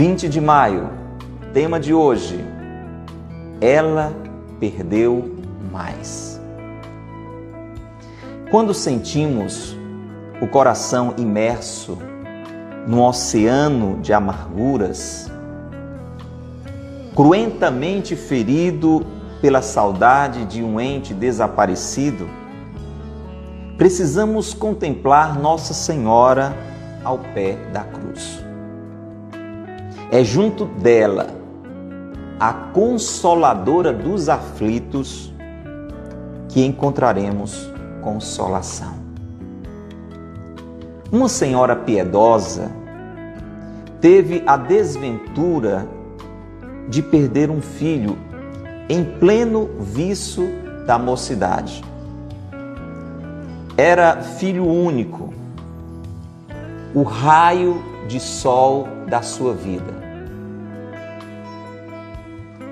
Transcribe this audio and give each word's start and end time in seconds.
20 0.00 0.30
de 0.30 0.40
maio, 0.40 0.88
tema 1.52 1.78
de 1.78 1.92
hoje: 1.92 2.42
Ela 3.60 4.14
perdeu 4.58 5.36
mais. 5.70 6.40
Quando 8.50 8.72
sentimos 8.72 9.76
o 10.40 10.46
coração 10.46 11.12
imerso 11.18 11.98
num 12.86 13.02
oceano 13.02 14.00
de 14.00 14.14
amarguras, 14.14 15.30
cruentamente 17.14 18.16
ferido 18.16 19.04
pela 19.42 19.60
saudade 19.60 20.46
de 20.46 20.62
um 20.62 20.80
ente 20.80 21.12
desaparecido, 21.12 22.26
precisamos 23.76 24.54
contemplar 24.54 25.38
Nossa 25.38 25.74
Senhora 25.74 26.56
ao 27.04 27.18
pé 27.18 27.56
da 27.70 27.82
cruz. 27.82 28.49
É 30.12 30.24
junto 30.24 30.64
dela, 30.64 31.28
a 32.40 32.52
consoladora 32.52 33.92
dos 33.92 34.28
aflitos, 34.28 35.32
que 36.48 36.64
encontraremos 36.64 37.70
consolação. 38.02 38.94
Uma 41.12 41.28
senhora 41.28 41.76
piedosa 41.76 42.72
teve 44.00 44.42
a 44.44 44.56
desventura 44.56 45.86
de 46.88 47.02
perder 47.02 47.48
um 47.48 47.60
filho 47.60 48.18
em 48.88 49.04
pleno 49.04 49.70
viço 49.78 50.44
da 50.88 50.98
mocidade. 50.98 51.84
Era 53.76 54.20
filho 54.22 54.66
único, 54.66 55.32
o 56.92 57.04
raio 57.04 57.80
de 58.08 58.18
sol 58.18 58.88
da 59.08 59.22
sua 59.22 59.54
vida. 59.54 59.99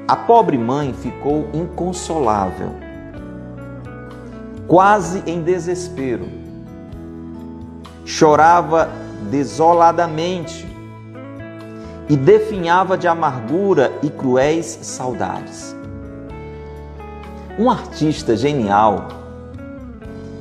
A 0.08 0.16
pobre 0.16 0.56
mãe 0.56 0.94
ficou 0.94 1.50
inconsolável, 1.52 2.70
quase 4.66 5.22
em 5.26 5.42
desespero. 5.42 6.26
Chorava 8.06 8.88
desoladamente 9.30 10.66
e 12.08 12.16
definhava 12.16 12.96
de 12.96 13.06
amargura 13.06 13.92
e 14.02 14.08
cruéis 14.08 14.78
saudades. 14.80 15.76
Um 17.58 17.70
artista 17.70 18.34
genial, 18.34 19.08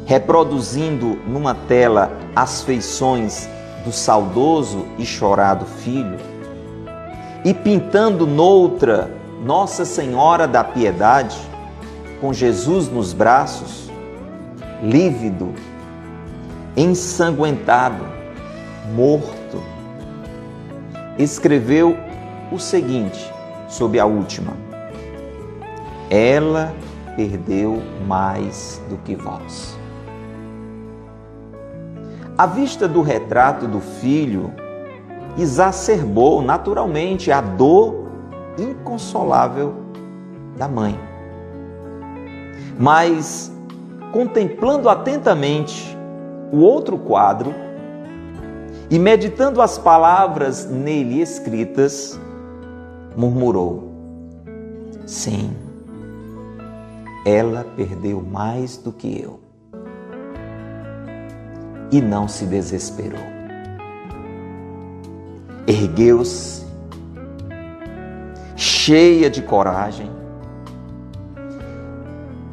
reproduzindo 0.06 1.19
numa 1.28 1.53
tela 1.53 2.13
as 2.34 2.61
feições 2.61 3.50
do 3.84 3.91
saudoso 3.91 4.86
e 4.97 5.06
chorado 5.06 5.66
filho, 5.66 6.17
e 7.44 7.53
pintando 7.53 8.25
noutra 8.25 9.27
Nossa 9.43 9.85
Senhora 9.85 10.47
da 10.47 10.63
Piedade, 10.63 11.38
com 12.19 12.33
Jesus 12.33 12.89
nos 12.89 13.13
braços, 13.13 13.89
lívido, 14.81 15.53
ensanguentado, 16.75 18.03
morto, 18.95 19.61
escreveu 21.19 21.95
o 22.52 22.57
seguinte 22.57 23.31
sobre 23.67 23.99
a 23.99 24.05
última: 24.05 24.53
Ela 26.09 26.73
perdeu 27.16 27.81
mais 28.07 28.81
do 28.89 28.97
que 28.97 29.16
vós. 29.16 29.77
A 32.35 32.45
vista 32.47 32.88
do 32.88 33.01
retrato 33.01 33.67
do 33.67 33.79
filho 33.79 34.51
exacerbou 35.38 36.41
naturalmente 36.41 37.31
a 37.31 37.41
dor 37.41 38.06
inconsolável 38.58 39.73
da 40.58 40.67
mãe. 40.67 41.00
Mas, 42.80 43.52
contemplando 44.12 44.90
atentamente 44.90 45.97
o 46.51 46.57
outro 46.59 46.97
quadro 46.97 47.53
e 48.90 49.00
meditando 49.00 49.62
as 49.62 49.78
palavras 49.78 50.69
nele 50.69 51.22
escritas, 51.22 52.19
murmurou: 53.16 53.91
Sim 55.06 55.68
ela 57.28 57.66
perdeu 57.75 58.22
mais 58.22 58.78
do 58.78 58.89
que 58.89 59.22
eu. 59.22 59.41
E 61.91 62.00
não 62.00 62.25
se 62.25 62.45
desesperou. 62.45 63.19
Ergueu-se, 65.68 66.66
cheia 68.88 69.30
de 69.30 69.42
coragem, 69.42 70.09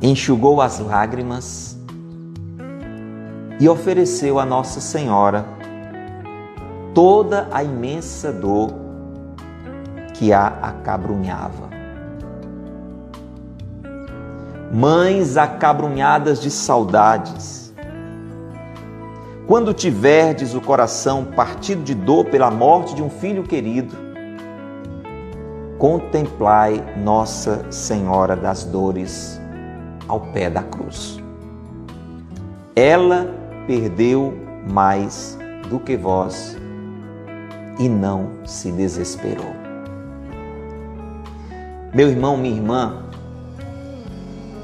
enxugou 0.02 0.60
as 0.60 0.80
lágrimas 0.80 1.78
e 3.60 3.68
ofereceu 3.68 4.40
a 4.40 4.44
Nossa 4.44 4.80
Senhora 4.80 5.46
toda 6.92 7.46
a 7.52 7.62
imensa 7.62 8.32
dor 8.32 8.74
que 10.12 10.32
a 10.32 10.48
acabrunhava 10.48 11.68
mães 14.72 15.36
acabrunhadas 15.36 16.40
de 16.40 16.50
saudades. 16.50 17.72
Quando 19.46 19.72
tiverdes 19.72 20.52
o 20.52 20.60
coração 20.60 21.24
partido 21.24 21.84
de 21.84 21.94
dor 21.94 22.24
pela 22.24 22.50
morte 22.50 22.92
de 22.92 23.04
um 23.04 23.08
filho 23.08 23.44
querido, 23.44 24.03
contemplai 25.78 26.82
Nossa 26.96 27.70
Senhora 27.70 28.36
das 28.36 28.64
Dores 28.64 29.40
ao 30.08 30.20
pé 30.20 30.48
da 30.50 30.62
cruz. 30.62 31.22
Ela 32.76 33.28
perdeu 33.66 34.34
mais 34.68 35.38
do 35.68 35.78
que 35.78 35.96
vós 35.96 36.56
e 37.78 37.88
não 37.88 38.30
se 38.44 38.70
desesperou. 38.70 39.54
Meu 41.92 42.08
irmão, 42.08 42.36
minha 42.36 42.56
irmã, 42.56 43.04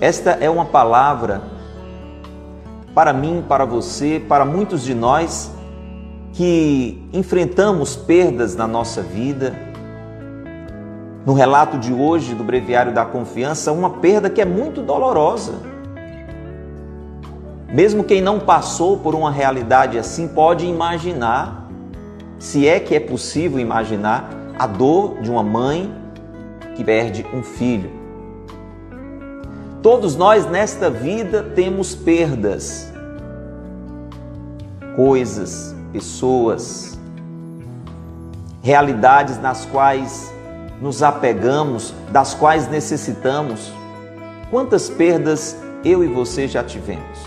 esta 0.01 0.31
é 0.33 0.51
uma 0.51 0.65
palavra 0.65 1.43
para 2.95 3.13
mim, 3.13 3.45
para 3.47 3.65
você, 3.65 4.21
para 4.29 4.45
muitos 4.45 4.83
de 4.83 4.95
nós 4.95 5.53
que 6.33 7.09
enfrentamos 7.13 7.97
perdas 7.97 8.57
na 8.57 8.67
nossa 8.67 9.03
vida. 9.03 9.70
No 11.31 11.37
relato 11.37 11.79
de 11.79 11.93
hoje 11.93 12.35
do 12.35 12.43
Breviário 12.43 12.93
da 12.93 13.05
Confiança, 13.05 13.71
uma 13.71 13.89
perda 13.89 14.29
que 14.29 14.41
é 14.41 14.45
muito 14.45 14.83
dolorosa. 14.83 15.61
Mesmo 17.69 18.03
quem 18.03 18.21
não 18.21 18.41
passou 18.41 18.99
por 18.99 19.15
uma 19.15 19.31
realidade 19.31 19.97
assim 19.97 20.27
pode 20.27 20.67
imaginar, 20.67 21.69
se 22.37 22.67
é 22.67 22.81
que 22.81 22.97
é 22.97 22.99
possível 22.99 23.61
imaginar, 23.61 24.29
a 24.59 24.67
dor 24.67 25.23
de 25.23 25.31
uma 25.31 25.45
mãe 25.45 25.95
que 26.75 26.83
perde 26.83 27.25
um 27.33 27.45
filho. 27.45 27.93
Todos 29.81 30.17
nós 30.17 30.47
nesta 30.47 30.91
vida 30.91 31.45
temos 31.55 31.95
perdas, 31.95 32.93
coisas, 34.97 35.77
pessoas, 35.93 36.99
realidades 38.61 39.41
nas 39.41 39.65
quais 39.65 40.40
nos 40.81 41.03
apegamos, 41.03 41.95
das 42.11 42.35
quais 42.35 42.69
necessitamos. 42.69 43.73
Quantas 44.51 44.89
perdas 44.89 45.57
eu 45.85 46.03
e 46.03 46.09
você 46.09 46.49
já 46.49 46.65
tivemos? 46.65 47.19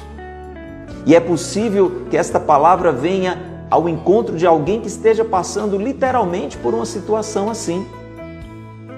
E 1.05 1.15
é 1.15 1.19
possível 1.19 2.05
que 2.09 2.17
esta 2.17 2.39
palavra 2.39 2.91
venha 2.91 3.65
ao 3.69 3.87
encontro 3.89 4.37
de 4.37 4.45
alguém 4.45 4.81
que 4.81 4.87
esteja 4.87 5.23
passando 5.25 5.77
literalmente 5.77 6.57
por 6.57 6.73
uma 6.73 6.85
situação 6.85 7.49
assim, 7.49 7.85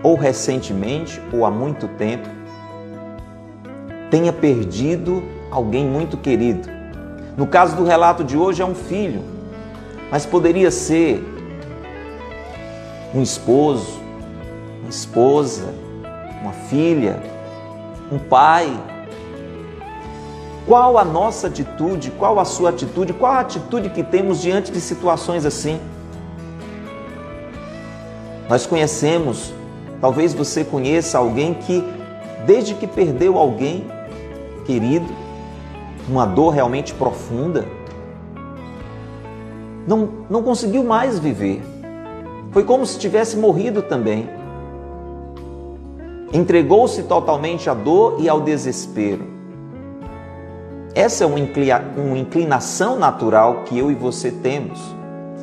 ou 0.03 0.15
recentemente, 0.15 1.21
ou 1.33 1.45
há 1.45 1.51
muito 1.51 1.87
tempo 1.89 2.35
tenha 4.09 4.31
perdido 4.31 5.23
alguém 5.51 5.85
muito 5.85 6.15
querido. 6.15 6.69
No 7.35 7.47
caso 7.47 7.75
do 7.75 7.83
relato 7.83 8.23
de 8.23 8.37
hoje, 8.37 8.61
é 8.61 8.65
um 8.65 8.75
filho, 8.75 9.21
mas 10.09 10.25
poderia 10.25 10.71
ser 10.71 11.21
um 13.13 13.21
esposo, 13.21 13.99
uma 14.85 14.89
esposa, 14.89 15.73
uma 16.41 16.51
filha, 16.51 17.19
um 18.11 18.19
pai. 18.19 18.71
Qual 20.67 20.97
a 20.97 21.03
nossa 21.03 21.47
atitude? 21.47 22.11
Qual 22.11 22.39
a 22.39 22.45
sua 22.45 22.69
atitude? 22.69 23.13
Qual 23.13 23.31
a 23.31 23.39
atitude 23.39 23.89
que 23.89 24.03
temos 24.03 24.41
diante 24.41 24.71
de 24.71 24.79
situações 24.79 25.43
assim? 25.43 25.79
Nós 28.47 28.67
conhecemos, 28.67 29.51
talvez 29.99 30.35
você 30.35 30.63
conheça 30.63 31.17
alguém 31.17 31.55
que, 31.55 31.83
desde 32.45 32.75
que 32.75 32.85
perdeu 32.85 33.39
alguém, 33.39 33.87
querido, 34.65 35.11
uma 36.07 36.27
dor 36.27 36.51
realmente 36.51 36.93
profunda, 36.93 37.65
não, 39.87 40.09
não 40.29 40.43
conseguiu 40.43 40.83
mais 40.83 41.17
viver. 41.17 41.63
Foi 42.51 42.63
como 42.63 42.85
se 42.85 42.99
tivesse 42.99 43.35
morrido 43.35 43.81
também. 43.81 44.44
Entregou-se 46.33 47.03
totalmente 47.03 47.69
à 47.69 47.73
dor 47.73 48.17
e 48.19 48.27
ao 48.27 48.41
desespero. 48.41 49.35
Essa 50.93 51.25
é 51.25 51.27
uma 51.27 52.17
inclinação 52.17 52.97
natural 52.97 53.63
que 53.65 53.77
eu 53.77 53.91
e 53.91 53.95
você 53.95 54.31
temos. 54.31 54.79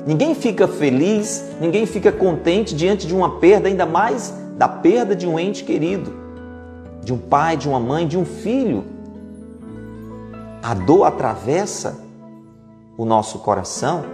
Ninguém 0.07 0.35
fica 0.35 0.67
feliz, 0.67 1.45
ninguém 1.61 1.87
fica 1.87 2.11
contente 2.11 2.75
diante 2.75 3.07
de 3.07 3.15
uma 3.15 3.39
perda, 3.39 3.69
ainda 3.69 3.87
mais 3.87 4.35
da 4.57 4.67
perda 4.67 5.15
de 5.15 5.27
um 5.27 5.39
ente 5.39 5.63
querido, 5.63 6.13
de 7.03 7.13
um 7.13 7.19
pai, 7.19 7.57
de 7.57 7.69
uma 7.69 7.79
mãe, 7.79 8.07
de 8.07 8.19
um 8.19 8.25
filho. 8.25 8.85
A 10.63 10.75
dor 10.75 11.05
atravessa 11.05 12.01
o 12.97 13.05
nosso 13.05 13.39
coração, 13.41 14.05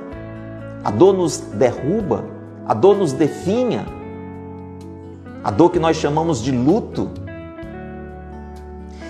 a 0.82 0.90
dor 0.90 1.14
nos 1.14 1.38
derruba, 1.38 2.24
a 2.66 2.74
dor 2.74 2.96
nos 2.96 3.12
definha, 3.12 3.86
a 5.48 5.50
dor 5.50 5.70
que 5.70 5.78
nós 5.78 5.96
chamamos 5.96 6.42
de 6.42 6.52
luto. 6.52 7.08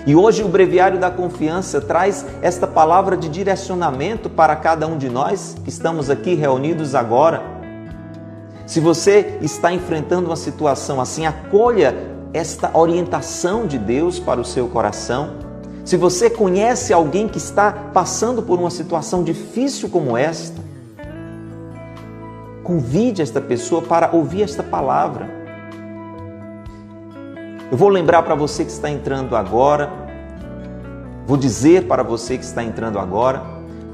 E 0.07 0.15
hoje 0.15 0.41
o 0.41 0.47
Breviário 0.47 0.97
da 0.97 1.11
Confiança 1.11 1.81
traz 1.81 2.25
esta 2.41 2.65
palavra 2.65 3.17
de 3.17 3.27
direcionamento 3.27 4.29
para 4.29 4.55
cada 4.55 4.87
um 4.87 4.97
de 4.97 5.09
nós 5.09 5.57
que 5.61 5.69
estamos 5.69 6.09
aqui 6.09 6.35
reunidos 6.35 6.95
agora. 6.95 7.43
Se 8.65 8.79
você 8.79 9.37
está 9.41 9.73
enfrentando 9.73 10.27
uma 10.29 10.37
situação 10.37 11.01
assim, 11.01 11.25
acolha 11.25 11.93
esta 12.31 12.71
orientação 12.73 13.67
de 13.67 13.77
Deus 13.77 14.17
para 14.17 14.39
o 14.39 14.45
seu 14.45 14.69
coração. 14.69 15.31
Se 15.83 15.97
você 15.97 16.29
conhece 16.29 16.93
alguém 16.93 17.27
que 17.27 17.37
está 17.37 17.69
passando 17.93 18.41
por 18.41 18.57
uma 18.57 18.69
situação 18.69 19.25
difícil 19.25 19.89
como 19.89 20.15
esta, 20.15 20.61
convide 22.63 23.21
esta 23.21 23.41
pessoa 23.41 23.81
para 23.81 24.15
ouvir 24.15 24.43
esta 24.43 24.63
palavra. 24.63 25.38
Eu 27.71 27.77
vou 27.77 27.89
lembrar 27.89 28.23
para 28.23 28.33
você 28.33 28.65
que 28.65 28.71
está 28.71 28.89
entrando 28.89 29.35
agora, 29.35 29.91
vou 31.27 31.37
dizer 31.37 31.85
para 31.85 32.01
você 32.01 32.35
que 32.35 32.43
está 32.43 32.63
entrando 32.63 32.97
agora, 32.97 33.43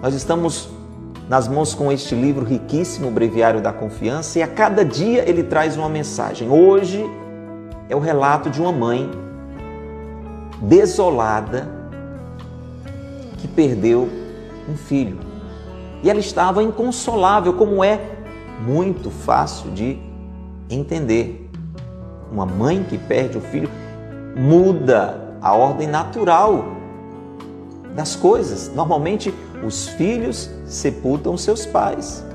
nós 0.01 0.13
estamos 0.13 0.69
nas 1.27 1.49
mãos 1.49 1.73
com 1.73 1.91
este 1.91 2.15
livro 2.15 2.45
riquíssimo, 2.45 3.09
o 3.09 3.11
Breviário 3.11 3.59
da 3.59 3.73
Confiança, 3.73 4.39
e 4.39 4.41
a 4.41 4.47
cada 4.47 4.85
dia 4.85 5.27
ele 5.27 5.43
traz 5.43 5.75
uma 5.75 5.89
mensagem. 5.89 6.49
Hoje 6.49 7.03
é 7.89 7.95
o 7.95 7.99
relato 7.99 8.49
de 8.49 8.61
uma 8.61 8.71
mãe 8.71 9.11
desolada 10.61 11.67
que 13.39 13.47
perdeu 13.49 14.07
um 14.69 14.77
filho. 14.77 15.19
E 16.01 16.09
ela 16.09 16.21
estava 16.21 16.63
inconsolável, 16.63 17.51
como 17.51 17.83
é 17.83 17.99
muito 18.65 19.11
fácil 19.11 19.71
de 19.71 19.99
entender. 20.69 21.44
Uma 22.35 22.45
mãe 22.45 22.83
que 22.83 22.97
perde 22.97 23.37
o 23.37 23.41
filho 23.41 23.71
muda 24.35 25.17
a 25.41 25.53
ordem 25.53 25.87
natural 25.87 26.65
das 27.95 28.13
coisas. 28.13 28.69
Normalmente, 28.75 29.33
os 29.65 29.87
filhos 29.87 30.49
sepultam 30.65 31.37
seus 31.37 31.65
pais. 31.65 32.25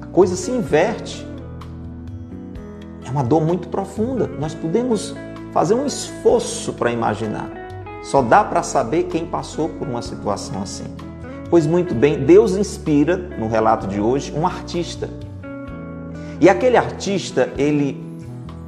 A 0.00 0.06
coisa 0.06 0.34
se 0.34 0.50
inverte. 0.50 1.24
É 3.06 3.08
uma 3.08 3.22
dor 3.22 3.42
muito 3.42 3.68
profunda. 3.68 4.26
Nós 4.40 4.56
podemos 4.56 5.14
fazer 5.52 5.74
um 5.74 5.86
esforço 5.86 6.72
para 6.72 6.90
imaginar. 6.90 7.48
Só 8.02 8.20
dá 8.20 8.42
para 8.42 8.64
saber 8.64 9.04
quem 9.04 9.24
passou 9.24 9.68
por 9.68 9.86
uma 9.86 10.02
situação 10.02 10.60
assim. 10.62 10.92
Pois 11.48 11.64
muito 11.64 11.94
bem, 11.94 12.24
Deus 12.24 12.56
inspira, 12.56 13.16
no 13.16 13.46
relato 13.46 13.86
de 13.86 14.00
hoje, 14.00 14.32
um 14.36 14.44
artista. 14.44 15.08
E 16.40 16.48
aquele 16.48 16.76
artista, 16.76 17.52
ele 17.56 18.05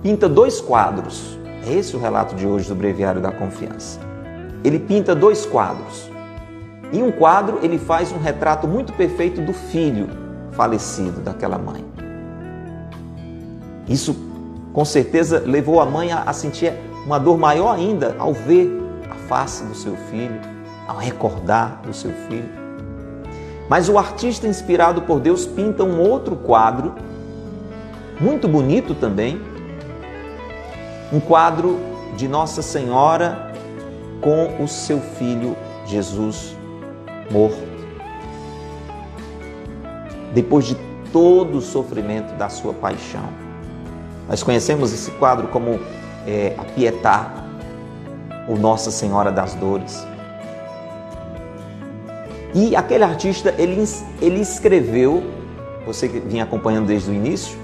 pinta 0.02 0.28
dois 0.28 0.60
quadros. 0.60 1.38
É 1.66 1.72
esse 1.72 1.96
o 1.96 1.98
relato 1.98 2.34
de 2.34 2.46
hoje 2.46 2.68
do 2.68 2.74
Breviário 2.74 3.20
da 3.20 3.32
Confiança. 3.32 4.00
Ele 4.64 4.78
pinta 4.78 5.14
dois 5.14 5.44
quadros. 5.44 6.08
Em 6.92 7.02
um 7.02 7.12
quadro, 7.12 7.58
ele 7.62 7.78
faz 7.78 8.12
um 8.12 8.18
retrato 8.18 8.66
muito 8.66 8.92
perfeito 8.92 9.40
do 9.40 9.52
filho 9.52 10.08
falecido 10.52 11.20
daquela 11.20 11.58
mãe. 11.58 11.84
Isso, 13.88 14.16
com 14.72 14.84
certeza, 14.84 15.42
levou 15.44 15.80
a 15.80 15.86
mãe 15.86 16.12
a, 16.12 16.32
sentir 16.32 16.72
uma 17.04 17.18
dor 17.18 17.36
maior 17.36 17.74
ainda 17.74 18.14
ao 18.18 18.32
ver 18.32 18.70
a 19.10 19.14
face 19.14 19.64
do 19.64 19.74
seu 19.74 19.96
filho, 20.10 20.40
ao 20.86 20.96
recordar 20.96 21.80
do 21.86 21.92
seu 21.92 22.12
filho. 22.28 22.48
Mas 23.68 23.88
o 23.88 23.98
artista 23.98 24.46
inspirado 24.46 25.02
por 25.02 25.20
Deus 25.20 25.46
pinta 25.46 25.84
um 25.84 26.00
outro 26.00 26.36
quadro, 26.36 26.94
muito 28.20 28.48
bonito 28.48 28.94
também, 28.94 29.40
um 31.12 31.20
quadro 31.20 31.78
de 32.16 32.28
Nossa 32.28 32.62
Senhora 32.62 33.52
com 34.20 34.62
o 34.62 34.68
seu 34.68 35.00
filho 35.00 35.56
Jesus 35.86 36.56
morto. 37.30 37.68
Depois 40.34 40.66
de 40.66 40.76
todo 41.12 41.58
o 41.58 41.60
sofrimento 41.60 42.34
da 42.36 42.48
sua 42.48 42.74
paixão. 42.74 43.28
Nós 44.28 44.42
conhecemos 44.42 44.92
esse 44.92 45.10
quadro 45.12 45.48
como 45.48 45.80
é, 46.26 46.54
a 46.58 46.64
Pietà, 46.64 47.44
ou 48.46 48.56
Nossa 48.56 48.90
Senhora 48.90 49.30
das 49.30 49.54
Dores. 49.54 50.06
E 52.54 52.74
aquele 52.74 53.04
artista, 53.04 53.54
ele, 53.58 53.84
ele 54.20 54.40
escreveu, 54.40 55.22
você 55.86 56.08
que 56.08 56.18
vinha 56.18 56.44
acompanhando 56.44 56.86
desde 56.86 57.10
o 57.10 57.14
início, 57.14 57.58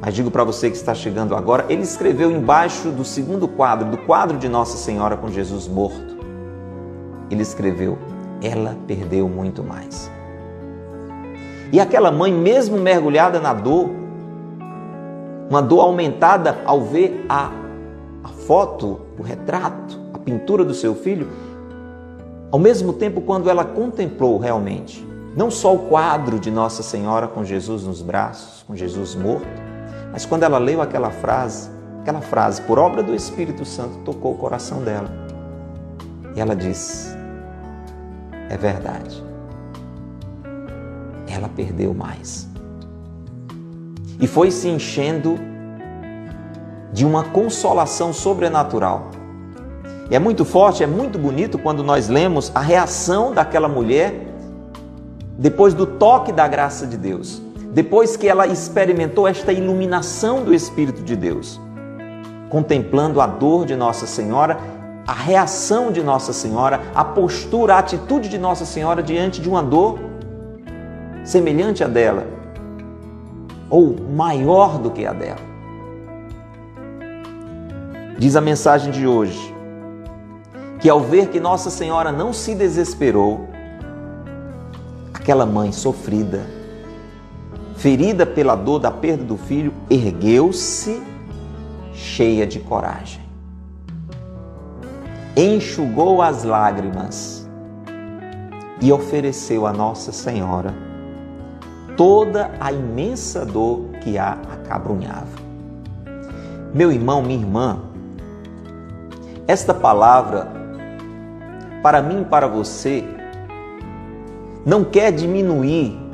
mas 0.00 0.14
digo 0.14 0.30
para 0.30 0.44
você 0.44 0.70
que 0.70 0.76
está 0.76 0.94
chegando 0.94 1.36
agora, 1.36 1.66
ele 1.68 1.82
escreveu 1.82 2.30
embaixo 2.30 2.90
do 2.90 3.04
segundo 3.04 3.46
quadro, 3.46 3.90
do 3.90 3.98
quadro 3.98 4.38
de 4.38 4.48
Nossa 4.48 4.78
Senhora 4.78 5.16
com 5.16 5.28
Jesus 5.28 5.68
morto. 5.68 6.16
Ele 7.30 7.42
escreveu: 7.42 7.98
Ela 8.42 8.76
perdeu 8.86 9.28
muito 9.28 9.62
mais. 9.62 10.10
E 11.70 11.78
aquela 11.78 12.10
mãe, 12.10 12.32
mesmo 12.32 12.78
mergulhada 12.78 13.38
na 13.38 13.52
dor, 13.52 13.90
uma 15.50 15.60
dor 15.60 15.80
aumentada 15.82 16.62
ao 16.64 16.80
ver 16.80 17.26
a, 17.28 17.50
a 18.24 18.28
foto, 18.28 19.00
o 19.18 19.22
retrato, 19.22 20.00
a 20.14 20.18
pintura 20.18 20.64
do 20.64 20.72
seu 20.72 20.94
filho, 20.94 21.28
ao 22.50 22.58
mesmo 22.58 22.94
tempo, 22.94 23.20
quando 23.20 23.50
ela 23.50 23.64
contemplou 23.64 24.38
realmente, 24.38 25.06
não 25.36 25.50
só 25.50 25.74
o 25.74 25.80
quadro 25.80 26.40
de 26.40 26.50
Nossa 26.50 26.82
Senhora 26.82 27.28
com 27.28 27.44
Jesus 27.44 27.84
nos 27.84 28.02
braços, 28.02 28.64
com 28.64 28.74
Jesus 28.74 29.14
morto, 29.14 29.69
mas 30.12 30.26
quando 30.26 30.42
ela 30.42 30.58
leu 30.58 30.82
aquela 30.82 31.10
frase, 31.10 31.70
aquela 32.00 32.20
frase, 32.20 32.62
por 32.62 32.78
obra 32.78 33.02
do 33.02 33.14
Espírito 33.14 33.64
Santo, 33.64 33.98
tocou 33.98 34.32
o 34.32 34.38
coração 34.38 34.82
dela. 34.82 35.10
E 36.34 36.40
ela 36.40 36.56
disse: 36.56 37.14
É 38.48 38.56
verdade. 38.56 39.22
Ela 41.28 41.48
perdeu 41.48 41.94
mais. 41.94 42.48
E 44.18 44.26
foi 44.26 44.50
se 44.50 44.68
enchendo 44.68 45.38
de 46.92 47.06
uma 47.06 47.24
consolação 47.24 48.12
sobrenatural. 48.12 49.10
E 50.10 50.16
é 50.16 50.18
muito 50.18 50.44
forte, 50.44 50.82
é 50.82 50.88
muito 50.88 51.18
bonito 51.18 51.56
quando 51.56 51.84
nós 51.84 52.08
lemos 52.08 52.50
a 52.52 52.60
reação 52.60 53.32
daquela 53.32 53.68
mulher 53.68 54.26
depois 55.38 55.72
do 55.72 55.86
toque 55.86 56.32
da 56.32 56.48
graça 56.48 56.84
de 56.84 56.96
Deus 56.96 57.40
depois 57.72 58.16
que 58.16 58.26
ela 58.26 58.46
experimentou 58.46 59.28
esta 59.28 59.52
iluminação 59.52 60.42
do 60.42 60.52
Espírito 60.52 61.02
de 61.02 61.14
Deus, 61.14 61.60
contemplando 62.48 63.20
a 63.20 63.26
dor 63.26 63.64
de 63.64 63.76
Nossa 63.76 64.06
Senhora, 64.06 64.58
a 65.06 65.12
reação 65.12 65.92
de 65.92 66.02
Nossa 66.02 66.32
Senhora, 66.32 66.80
a 66.94 67.04
postura, 67.04 67.74
a 67.74 67.78
atitude 67.78 68.28
de 68.28 68.38
Nossa 68.38 68.64
Senhora 68.64 69.02
diante 69.02 69.40
de 69.40 69.48
uma 69.48 69.62
dor 69.62 69.98
semelhante 71.24 71.84
à 71.84 71.88
dela, 71.88 72.26
ou 73.68 73.96
maior 73.96 74.78
do 74.78 74.90
que 74.90 75.06
a 75.06 75.12
dela. 75.12 75.50
Diz 78.18 78.34
a 78.34 78.40
mensagem 78.40 78.90
de 78.90 79.06
hoje 79.06 79.54
que 80.80 80.88
ao 80.88 81.00
ver 81.00 81.28
que 81.28 81.38
Nossa 81.38 81.70
Senhora 81.70 82.10
não 82.10 82.32
se 82.32 82.54
desesperou, 82.54 83.48
aquela 85.12 85.44
mãe 85.44 85.70
sofrida, 85.72 86.59
ferida 87.80 88.26
pela 88.26 88.54
dor 88.54 88.78
da 88.78 88.90
perda 88.90 89.24
do 89.24 89.38
filho, 89.38 89.72
ergueu-se 89.88 91.02
cheia 91.94 92.46
de 92.46 92.60
coragem. 92.60 93.22
Enxugou 95.34 96.20
as 96.20 96.44
lágrimas 96.44 97.48
e 98.82 98.92
ofereceu 98.92 99.66
a 99.66 99.72
Nossa 99.72 100.12
Senhora 100.12 100.74
toda 101.96 102.50
a 102.60 102.70
imensa 102.70 103.46
dor 103.46 103.86
que 104.02 104.18
a 104.18 104.32
acabrunhava. 104.32 105.40
Meu 106.74 106.92
irmão, 106.92 107.22
minha 107.22 107.40
irmã, 107.40 107.80
esta 109.48 109.72
palavra, 109.72 110.48
para 111.82 112.02
mim 112.02 112.20
e 112.20 112.24
para 112.26 112.46
você, 112.46 113.04
não 114.66 114.84
quer 114.84 115.10
diminuir 115.12 116.09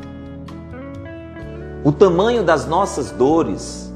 o 1.84 1.92
tamanho 1.92 2.42
das 2.42 2.66
nossas 2.66 3.10
dores, 3.10 3.92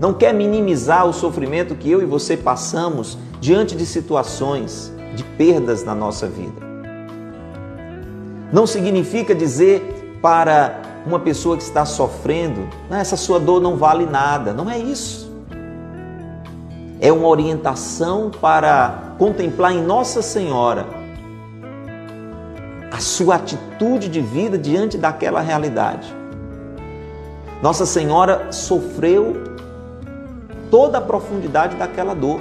não 0.00 0.12
quer 0.12 0.34
minimizar 0.34 1.06
o 1.06 1.12
sofrimento 1.12 1.74
que 1.74 1.90
eu 1.90 2.02
e 2.02 2.04
você 2.04 2.36
passamos 2.36 3.16
diante 3.40 3.76
de 3.76 3.86
situações 3.86 4.92
de 5.14 5.22
perdas 5.22 5.84
na 5.84 5.94
nossa 5.94 6.26
vida. 6.26 6.60
Não 8.52 8.66
significa 8.66 9.34
dizer 9.34 10.18
para 10.20 10.80
uma 11.06 11.18
pessoa 11.18 11.56
que 11.56 11.62
está 11.62 11.84
sofrendo, 11.84 12.68
essa 12.90 13.16
sua 13.16 13.38
dor 13.38 13.60
não 13.60 13.76
vale 13.76 14.06
nada. 14.06 14.52
Não 14.52 14.70
é 14.70 14.78
isso. 14.78 15.30
É 17.00 17.12
uma 17.12 17.26
orientação 17.26 18.30
para 18.30 19.14
contemplar 19.18 19.72
em 19.72 19.82
Nossa 19.82 20.22
Senhora 20.22 20.86
a 22.92 22.98
sua 22.98 23.36
atitude 23.36 24.08
de 24.08 24.20
vida 24.20 24.58
diante 24.58 24.98
daquela 24.98 25.40
realidade. 25.40 26.21
Nossa 27.62 27.86
Senhora 27.86 28.50
sofreu 28.50 29.36
toda 30.68 30.98
a 30.98 31.00
profundidade 31.00 31.76
daquela 31.76 32.12
dor. 32.12 32.40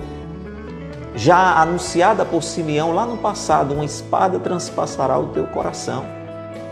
Já 1.16 1.62
anunciada 1.62 2.25
por 2.25 2.42
Simeão 2.42 2.92
lá 2.92 3.06
no 3.06 3.18
passado, 3.18 3.75
uma 3.75 3.86
espada 3.86 4.40
transpassará 4.40 5.20
o 5.20 5.28
teu 5.28 5.46
coração. 5.46 6.06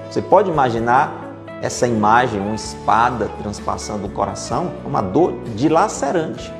Você 0.09 0.19
pode 0.19 0.49
imaginar 0.49 1.35
essa 1.61 1.87
imagem, 1.87 2.41
uma 2.41 2.55
espada 2.55 3.29
transpassando 3.39 4.07
o 4.07 4.09
coração, 4.09 4.71
uma 4.83 5.01
dor 5.01 5.33
dilacerante. 5.55 6.51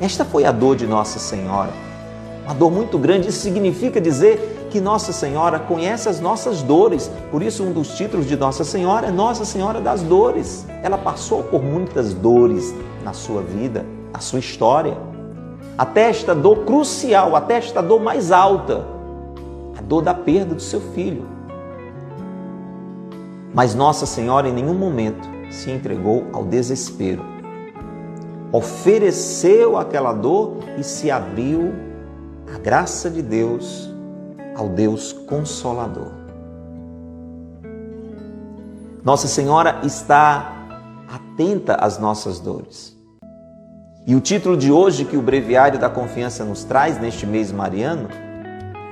Esta 0.00 0.24
foi 0.24 0.44
a 0.44 0.52
dor 0.52 0.76
de 0.76 0.86
Nossa 0.86 1.18
Senhora. 1.18 1.72
Uma 2.44 2.54
dor 2.54 2.70
muito 2.70 2.96
grande. 2.96 3.28
Isso 3.28 3.40
significa 3.40 4.00
dizer 4.00 4.59
que 4.70 4.80
Nossa 4.80 5.12
Senhora 5.12 5.58
conhece 5.58 6.08
as 6.08 6.20
nossas 6.20 6.62
dores. 6.62 7.10
Por 7.30 7.42
isso, 7.42 7.64
um 7.64 7.72
dos 7.72 7.88
títulos 7.96 8.26
de 8.26 8.36
Nossa 8.36 8.64
Senhora 8.64 9.08
é 9.08 9.10
Nossa 9.10 9.44
Senhora 9.44 9.80
das 9.80 10.00
Dores. 10.02 10.64
Ela 10.82 10.96
passou 10.96 11.42
por 11.42 11.62
muitas 11.62 12.14
dores 12.14 12.72
na 13.04 13.12
sua 13.12 13.42
vida, 13.42 13.84
na 14.12 14.20
sua 14.20 14.38
história. 14.38 14.96
Até 15.76 16.08
esta 16.08 16.34
dor 16.34 16.64
crucial, 16.64 17.34
até 17.34 17.56
esta 17.56 17.82
dor 17.82 18.00
mais 18.00 18.30
alta, 18.30 18.86
a 19.76 19.82
dor 19.82 20.02
da 20.02 20.14
perda 20.14 20.54
do 20.54 20.62
seu 20.62 20.80
filho. 20.80 21.26
Mas 23.52 23.74
Nossa 23.74 24.06
Senhora 24.06 24.48
em 24.48 24.52
nenhum 24.52 24.74
momento 24.74 25.28
se 25.50 25.70
entregou 25.70 26.26
ao 26.32 26.44
desespero. 26.44 27.24
Ofereceu 28.52 29.76
aquela 29.76 30.12
dor 30.12 30.58
e 30.78 30.84
se 30.84 31.10
abriu 31.10 31.72
à 32.52 32.58
graça 32.58 33.08
de 33.08 33.22
Deus, 33.22 33.90
ao 34.56 34.68
Deus 34.68 35.12
Consolador. 35.12 36.12
Nossa 39.02 39.26
Senhora 39.26 39.80
está 39.82 40.52
atenta 41.08 41.76
às 41.76 41.98
nossas 41.98 42.38
dores. 42.38 42.96
E 44.06 44.14
o 44.14 44.20
título 44.20 44.56
de 44.56 44.70
hoje 44.70 45.04
que 45.04 45.16
o 45.16 45.22
Breviário 45.22 45.78
da 45.78 45.88
Confiança 45.88 46.44
nos 46.44 46.64
traz 46.64 47.00
neste 47.00 47.26
mês 47.26 47.52
mariano 47.52 48.08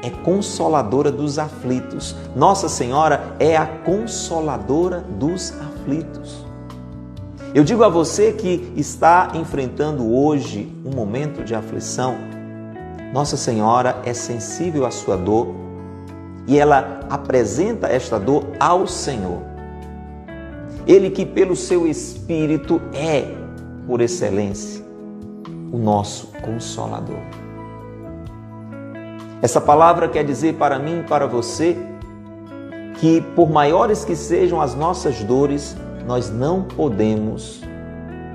é 0.03 0.11
consoladora 0.11 1.11
dos 1.11 1.39
aflitos. 1.39 2.15
Nossa 2.35 2.69
Senhora 2.69 3.35
é 3.39 3.57
a 3.57 3.67
consoladora 3.67 5.01
dos 5.01 5.53
aflitos. 5.61 6.47
Eu 7.55 7.65
digo 7.65 7.83
a 7.83 7.89
você 7.89 8.33
que 8.33 8.73
está 8.77 9.33
enfrentando 9.35 10.15
hoje 10.15 10.73
um 10.85 10.95
momento 10.95 11.43
de 11.43 11.55
aflição, 11.55 12.17
Nossa 13.13 13.37
Senhora 13.37 14.01
é 14.05 14.13
sensível 14.13 14.85
à 14.85 14.91
sua 14.91 15.17
dor 15.17 15.55
e 16.47 16.59
ela 16.59 17.01
apresenta 17.09 17.87
esta 17.87 18.19
dor 18.19 18.45
ao 18.59 18.87
Senhor. 18.87 19.43
Ele 20.87 21.11
que 21.11 21.27
pelo 21.27 21.55
seu 21.55 21.87
espírito 21.87 22.81
é, 22.93 23.35
por 23.87 24.01
excelência, 24.01 24.83
o 25.73 25.79
nosso 25.79 26.29
consolador. 26.43 27.21
Essa 29.41 29.61
palavra 29.61 30.09
quer 30.09 30.25
dizer 30.25 30.55
para 30.55 30.79
mim 30.79 31.01
e 31.01 31.03
para 31.05 31.27
você 31.27 31.77
que, 32.99 33.21
por 33.37 33.51
maiores 33.51 34.05
que 34.05 34.17
sejam 34.17 34.61
as 34.61 34.75
nossas 34.75 35.23
dores, 35.23 35.77
nós 36.07 36.31
não 36.31 36.63
podemos 36.63 37.63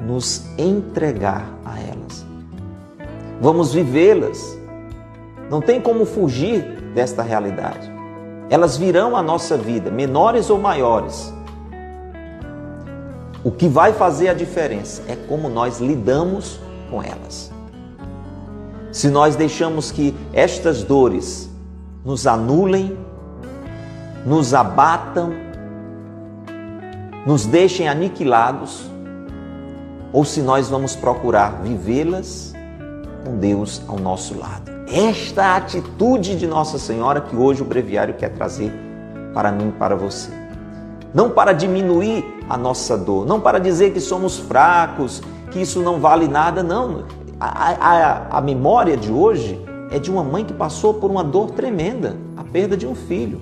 nos 0.08 0.46
entregar 0.58 1.46
a 1.66 1.80
elas. 1.80 2.26
Vamos 3.42 3.74
vivê-las. 3.74 4.58
Não 5.50 5.62
tem 5.62 5.80
como 5.80 6.06
fugir 6.06 6.62
desta 6.94 7.22
realidade. 7.22 7.92
Elas 8.50 8.78
virão 8.78 9.16
à 9.16 9.22
nossa 9.22 9.58
vida, 9.58 9.90
menores 9.90 10.50
ou 10.50 10.60
maiores. 10.60 11.34
O 13.44 13.52
que 13.52 13.68
vai 13.68 13.94
fazer 13.94 14.30
a 14.30 14.34
diferença 14.34 15.04
é 15.08 15.16
como 15.16 15.50
nós 15.50 15.80
lidamos 15.80 16.60
com 16.90 17.02
elas 17.02 17.54
se 18.94 19.10
nós 19.10 19.36
deixamos 19.36 19.92
que 19.92 20.16
estas 20.32 20.84
dores 20.84 21.50
nos 22.06 22.28
anulem, 22.28 22.96
nos 24.24 24.54
abatam, 24.54 25.34
nos 27.26 27.48
deixem 27.48 27.90
aniquilados, 27.90 28.88
ou 30.14 30.24
se 30.24 30.44
nós 30.44 30.70
vamos 30.70 30.96
procurar 30.96 31.64
vivê-las 31.64 32.54
com 33.26 33.36
Deus 33.38 33.82
ao 33.88 33.98
nosso 33.98 34.38
lado. 34.38 34.73
Esta 34.94 35.56
atitude 35.56 36.36
de 36.36 36.46
Nossa 36.46 36.78
Senhora 36.78 37.20
que 37.20 37.36
hoje 37.36 37.64
o 37.64 37.66
breviário 37.66 38.14
quer 38.14 38.30
trazer 38.30 38.72
para 39.34 39.52
mim 39.52 39.70
e 39.70 39.72
para 39.72 39.96
você. 39.96 40.30
Não 41.12 41.32
para 41.32 41.52
diminuir 41.52 42.24
a 42.48 42.56
nossa 42.60 42.96
dor, 42.96 43.26
não 43.26 43.42
para 43.42 43.58
dizer 43.58 43.92
que 43.92 44.00
somos 44.00 44.38
fracos, 44.38 45.24
que 45.50 45.60
isso 45.60 45.82
não 45.82 46.00
vale 46.00 46.28
nada, 46.28 46.62
não. 46.62 47.06
A, 47.40 47.72
a, 47.72 48.38
a 48.38 48.42
memória 48.42 48.96
de 48.96 49.12
hoje 49.12 49.60
é 49.90 49.98
de 49.98 50.12
uma 50.12 50.24
mãe 50.24 50.46
que 50.46 50.54
passou 50.54 50.94
por 50.94 51.10
uma 51.10 51.24
dor 51.24 51.50
tremenda, 51.50 52.16
a 52.38 52.44
perda 52.44 52.78
de 52.78 52.86
um 52.86 52.94
filho. 52.94 53.42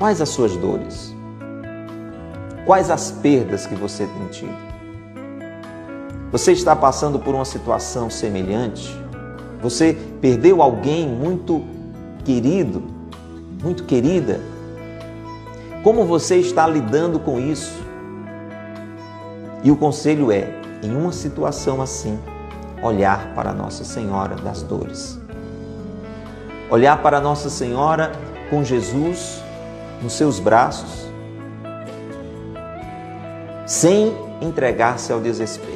Quais 0.00 0.20
as 0.20 0.30
suas 0.30 0.56
dores? 0.56 1.14
Quais 2.66 2.90
as 2.90 3.12
perdas 3.12 3.68
que 3.68 3.76
você 3.76 4.04
tem 4.04 4.26
tido? 4.32 4.74
Você 6.32 6.50
está 6.50 6.74
passando 6.74 7.20
por 7.20 7.36
uma 7.36 7.44
situação 7.44 8.10
semelhante? 8.10 9.03
Você 9.64 9.96
perdeu 10.20 10.60
alguém 10.60 11.08
muito 11.08 11.64
querido, 12.22 12.82
muito 13.62 13.84
querida? 13.84 14.38
Como 15.82 16.04
você 16.04 16.36
está 16.36 16.66
lidando 16.66 17.18
com 17.18 17.40
isso? 17.40 17.72
E 19.62 19.70
o 19.70 19.76
conselho 19.76 20.30
é: 20.30 20.50
em 20.82 20.94
uma 20.94 21.12
situação 21.12 21.80
assim, 21.80 22.18
olhar 22.82 23.32
para 23.34 23.54
Nossa 23.54 23.84
Senhora 23.84 24.34
das 24.34 24.62
Dores. 24.62 25.18
Olhar 26.68 27.00
para 27.00 27.18
Nossa 27.18 27.48
Senhora 27.48 28.12
com 28.50 28.62
Jesus 28.62 29.42
nos 30.02 30.12
seus 30.12 30.38
braços, 30.38 31.10
sem 33.64 34.14
entregar-se 34.42 35.10
ao 35.10 35.20
desespero. 35.20 35.72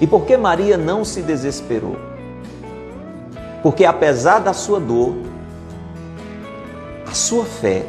E 0.00 0.06
por 0.06 0.24
que 0.24 0.36
Maria 0.36 0.76
não 0.76 1.04
se 1.04 1.20
desesperou? 1.20 2.09
Porque 3.62 3.84
apesar 3.84 4.38
da 4.38 4.52
sua 4.52 4.80
dor, 4.80 5.14
a 7.06 7.14
sua 7.14 7.44
fé 7.44 7.84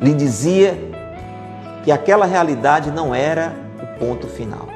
lhe 0.00 0.14
dizia 0.14 0.78
que 1.84 1.90
aquela 1.90 2.26
realidade 2.26 2.90
não 2.90 3.14
era 3.14 3.52
o 3.82 3.98
ponto 3.98 4.26
final. 4.26 4.68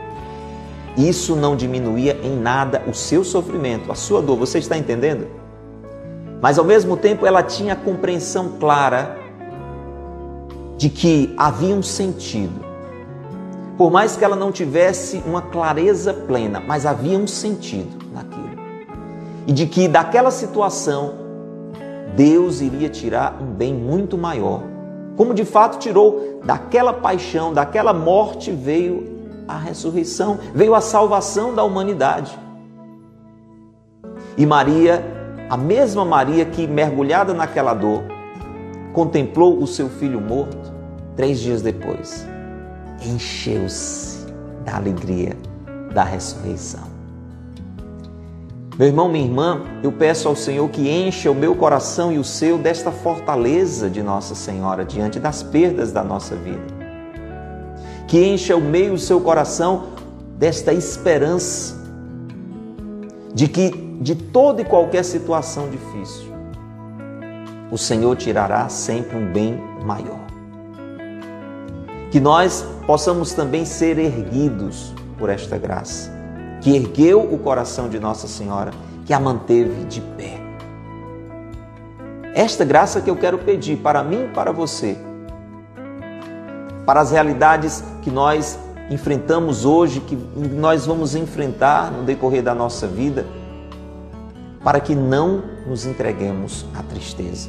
Isso 0.97 1.37
não 1.37 1.55
diminuía 1.55 2.19
em 2.23 2.37
nada 2.37 2.83
o 2.87 2.95
seu 2.95 3.23
sofrimento, 3.23 3.93
a 3.93 3.95
sua 3.95 4.23
dor. 4.23 4.37
Você 4.39 4.59
está 4.59 4.77
entendendo? 4.77 5.27
Mas 6.41 6.59
ao 6.59 6.65
mesmo 6.65 6.97
tempo 6.97 7.27
ela 7.27 7.43
tinha 7.43 7.75
a 7.75 7.77
compreensão 7.77 8.53
clara 8.59 9.17
de 10.77 10.89
que 10.89 11.35
havia 11.37 11.75
um 11.75 11.83
sentido. 11.83 12.65
Por 13.77 13.91
mais 13.91 14.17
que 14.17 14.25
ela 14.25 14.37
não 14.37 14.51
tivesse 14.51 15.23
uma 15.27 15.43
clareza 15.43 16.13
plena, 16.13 16.61
mas 16.61 16.87
havia 16.87 17.19
um 17.19 17.27
sentido 17.27 18.07
naquilo. 18.13 18.36
E 19.47 19.53
de 19.53 19.67
que 19.67 19.87
daquela 19.87 20.31
situação 20.31 21.27
Deus 22.17 22.61
iria 22.61 22.89
tirar 22.89 23.37
um 23.41 23.47
bem 23.47 23.75
muito 23.75 24.17
maior. 24.17 24.63
Como 25.17 25.35
de 25.35 25.45
fato 25.45 25.79
tirou 25.79 26.41
daquela 26.45 26.93
paixão, 26.93 27.53
daquela 27.53 27.93
morte 27.93 28.51
veio 28.51 29.17
a 29.47 29.57
ressurreição, 29.57 30.39
veio 30.55 30.75
a 30.75 30.81
salvação 30.81 31.55
da 31.55 31.63
humanidade. 31.63 32.37
E 34.37 34.45
Maria, 34.45 35.05
a 35.49 35.57
mesma 35.57 36.05
Maria 36.05 36.45
que 36.45 36.67
mergulhada 36.67 37.33
naquela 37.33 37.73
dor, 37.73 38.03
contemplou 38.93 39.59
o 39.59 39.67
seu 39.67 39.89
filho 39.89 40.21
morto, 40.21 40.73
três 41.15 41.39
dias 41.39 41.63
depois, 41.63 42.27
encheu-se 43.03 44.27
da 44.65 44.77
alegria 44.77 45.37
da 45.95 46.03
ressurreição. 46.03 46.86
Meu 48.79 48.89
irmão, 48.89 49.09
minha 49.09 49.25
irmã, 49.25 49.63
eu 49.83 49.91
peço 49.91 50.29
ao 50.29 50.37
Senhor 50.37 50.69
que 50.69 50.87
encha 50.87 51.31
o 51.31 51.35
meu 51.35 51.55
coração 51.55 52.13
e 52.13 52.19
o 52.19 52.25
seu 52.25 52.59
desta 52.59 52.93
fortaleza 52.93 53.89
de 53.89 54.03
Nossa 54.03 54.35
Senhora 54.35 54.85
diante 54.85 55.19
das 55.19 55.43
perdas 55.43 55.93
da 55.93 56.05
nossa 56.05 56.37
vida. 56.37 56.61
Que 58.07 58.23
encha 58.23 58.55
o 58.55 58.61
meu 58.61 58.89
e 58.89 58.91
o 58.91 58.99
seu 58.99 59.19
coração 59.19 59.85
desta 60.39 60.75
esperança 60.75 61.75
de 63.33 63.49
que 63.49 63.71
de 64.03 64.15
toda 64.15 64.61
e 64.61 64.65
qualquer 64.65 65.07
situação 65.07 65.71
difícil, 65.71 66.31
o 67.71 67.79
Senhor 67.79 68.15
tirará 68.15 68.69
sempre 68.69 69.17
um 69.17 69.33
bem 69.33 69.59
maior. 69.87 70.21
Que 72.11 72.21
nós 72.21 72.63
possamos 72.87 73.33
também 73.33 73.65
ser 73.65 73.99
erguidos 73.99 74.93
por 75.19 75.31
esta 75.31 75.57
graça 75.57 76.16
que 76.67 76.75
ergueu 76.75 77.21
o 77.21 77.39
coração 77.39 77.89
de 77.89 78.01
Nossa 78.01 78.27
Senhora, 78.27 78.73
que 79.05 79.13
a 79.13 79.21
manteve 79.21 79.85
de 79.85 80.01
pé. 80.01 80.41
Esta 82.35 82.65
graça 82.65 83.01
que 83.01 83.09
eu 83.09 83.15
quero 83.15 83.39
pedir 83.39 83.77
para 83.77 84.03
mim 84.03 84.25
e 84.25 84.29
para 84.35 84.51
você, 84.51 84.99
para 86.85 87.01
as 87.01 87.13
realidades 87.13 87.85
que 88.03 88.11
nós 88.11 88.59
enfrentamos 88.91 89.65
hoje, 89.65 90.01
que 90.01 90.17
nós 90.17 90.85
vamos 90.85 91.15
enfrentar 91.15 91.93
no 91.93 92.03
decorrer 92.03 92.43
da 92.43 92.53
nossa 92.53 92.89
vida, 92.89 93.25
para 94.65 94.81
que 94.81 94.97
não 94.97 95.45
nos 95.69 95.87
entreguemos 95.87 96.67
à 96.77 96.83
tristeza, 96.83 97.49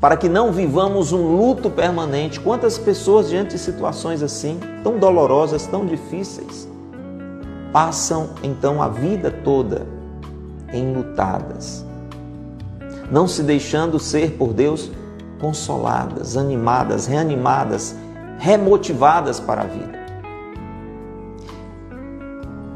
para 0.00 0.16
que 0.16 0.28
não 0.28 0.50
vivamos 0.50 1.12
um 1.12 1.36
luto 1.36 1.70
permanente. 1.70 2.40
Quantas 2.40 2.78
pessoas 2.78 3.28
diante 3.28 3.50
de 3.50 3.60
situações 3.60 4.24
assim, 4.24 4.58
tão 4.82 4.98
dolorosas, 4.98 5.68
tão 5.68 5.86
difíceis, 5.86 6.68
passam 7.72 8.30
então 8.42 8.82
a 8.82 8.88
vida 8.88 9.30
toda 9.30 9.86
enlutadas, 10.72 11.84
não 13.10 13.26
se 13.26 13.42
deixando 13.42 13.98
ser 13.98 14.32
por 14.32 14.52
Deus 14.52 14.90
consoladas, 15.40 16.36
animadas, 16.36 17.06
reanimadas, 17.06 17.96
remotivadas 18.38 19.40
para 19.40 19.62
a 19.62 19.64
vida. 19.64 19.98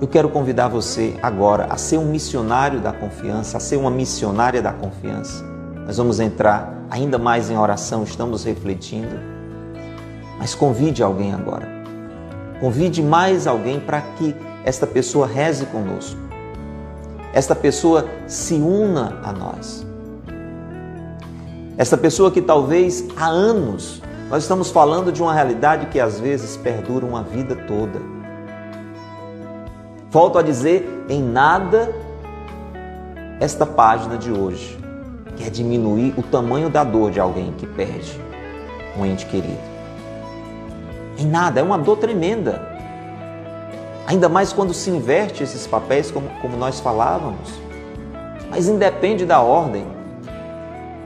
Eu 0.00 0.08
quero 0.08 0.28
convidar 0.28 0.68
você 0.68 1.16
agora 1.22 1.66
a 1.70 1.76
ser 1.76 1.98
um 1.98 2.06
missionário 2.06 2.80
da 2.80 2.92
confiança, 2.92 3.56
a 3.56 3.60
ser 3.60 3.76
uma 3.76 3.90
missionária 3.90 4.60
da 4.60 4.72
confiança. 4.72 5.44
Nós 5.86 5.96
vamos 5.96 6.18
entrar 6.18 6.86
ainda 6.90 7.18
mais 7.18 7.50
em 7.50 7.56
oração, 7.56 8.02
estamos 8.02 8.44
refletindo. 8.44 9.14
Mas 10.38 10.56
convide 10.56 11.04
alguém 11.04 11.32
agora. 11.32 11.68
Convide 12.60 13.00
mais 13.00 13.46
alguém 13.46 13.78
para 13.78 14.00
que 14.00 14.34
esta 14.64 14.86
pessoa 14.86 15.26
reze 15.26 15.66
conosco, 15.66 16.20
esta 17.32 17.54
pessoa 17.54 18.06
se 18.26 18.54
una 18.54 19.18
a 19.22 19.32
nós. 19.32 19.86
Esta 21.78 21.96
pessoa 21.96 22.30
que 22.30 22.42
talvez 22.42 23.08
há 23.16 23.26
anos 23.26 24.02
nós 24.32 24.44
estamos 24.44 24.70
falando 24.70 25.12
de 25.12 25.22
uma 25.22 25.34
realidade 25.34 25.86
que 25.86 26.00
às 26.00 26.18
vezes 26.18 26.56
perdura 26.56 27.04
uma 27.04 27.22
vida 27.22 27.54
toda. 27.54 28.00
Volto 30.10 30.38
a 30.38 30.42
dizer, 30.42 31.04
em 31.08 31.22
nada 31.22 31.94
esta 33.40 33.66
página 33.66 34.16
de 34.16 34.30
hoje 34.30 34.78
quer 35.36 35.50
diminuir 35.50 36.14
o 36.16 36.22
tamanho 36.22 36.70
da 36.70 36.84
dor 36.84 37.10
de 37.10 37.20
alguém 37.20 37.52
que 37.52 37.66
perde 37.66 38.18
um 38.96 39.04
ente 39.04 39.26
querido. 39.26 39.60
Em 41.18 41.26
nada, 41.26 41.60
é 41.60 41.62
uma 41.62 41.76
dor 41.76 41.96
tremenda. 41.98 42.71
Ainda 44.06 44.28
mais 44.28 44.52
quando 44.52 44.74
se 44.74 44.90
inverte 44.90 45.42
esses 45.42 45.66
papéis, 45.66 46.10
como, 46.10 46.28
como 46.40 46.56
nós 46.56 46.80
falávamos. 46.80 47.50
Mas 48.50 48.68
independe 48.68 49.24
da 49.24 49.40
ordem. 49.40 49.86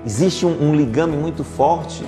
Existe 0.05 0.47
um, 0.47 0.69
um 0.71 0.75
ligame 0.75 1.17
muito 1.17 1.45
forte 1.45 2.05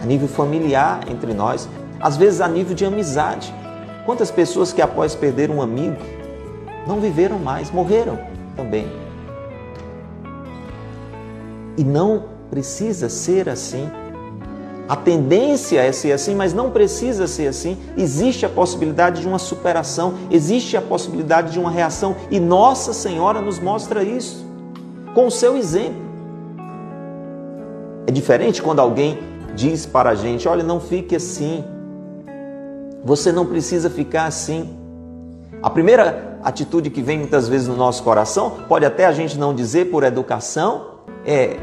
a 0.00 0.06
nível 0.06 0.28
familiar 0.28 1.00
entre 1.08 1.32
nós, 1.32 1.68
às 2.00 2.16
vezes 2.16 2.40
a 2.40 2.48
nível 2.48 2.74
de 2.74 2.84
amizade. 2.84 3.52
Quantas 4.04 4.30
pessoas 4.30 4.72
que 4.72 4.82
após 4.82 5.14
perder 5.14 5.50
um 5.50 5.62
amigo 5.62 5.96
não 6.86 7.00
viveram 7.00 7.38
mais, 7.38 7.70
morreram 7.70 8.18
também. 8.56 8.86
E 11.76 11.84
não 11.84 12.24
precisa 12.50 13.08
ser 13.08 13.48
assim. 13.48 13.90
A 14.88 14.96
tendência 14.96 15.80
é 15.80 15.92
ser 15.92 16.12
assim, 16.12 16.34
mas 16.34 16.52
não 16.52 16.70
precisa 16.70 17.26
ser 17.26 17.46
assim. 17.46 17.78
Existe 17.96 18.44
a 18.44 18.48
possibilidade 18.48 19.20
de 19.20 19.28
uma 19.28 19.38
superação, 19.38 20.14
existe 20.30 20.76
a 20.76 20.82
possibilidade 20.82 21.52
de 21.52 21.58
uma 21.58 21.70
reação 21.70 22.16
e 22.30 22.40
Nossa 22.40 22.92
Senhora 22.92 23.40
nos 23.40 23.58
mostra 23.58 24.02
isso 24.02 24.44
com 25.14 25.26
o 25.26 25.30
seu 25.30 25.56
exemplo. 25.56 26.02
É 28.06 28.10
diferente 28.10 28.60
quando 28.60 28.80
alguém 28.80 29.18
diz 29.54 29.86
para 29.86 30.10
a 30.10 30.14
gente: 30.14 30.48
olha, 30.48 30.64
não 30.64 30.80
fique 30.80 31.14
assim, 31.14 31.64
você 33.04 33.30
não 33.30 33.46
precisa 33.46 33.88
ficar 33.88 34.24
assim. 34.24 34.76
A 35.62 35.70
primeira 35.70 36.38
atitude 36.42 36.90
que 36.90 37.00
vem 37.00 37.18
muitas 37.18 37.48
vezes 37.48 37.68
no 37.68 37.76
nosso 37.76 38.02
coração, 38.02 38.58
pode 38.68 38.84
até 38.84 39.06
a 39.06 39.12
gente 39.12 39.38
não 39.38 39.54
dizer 39.54 39.90
por 39.90 40.02
educação, 40.02 40.86
é 41.24 41.56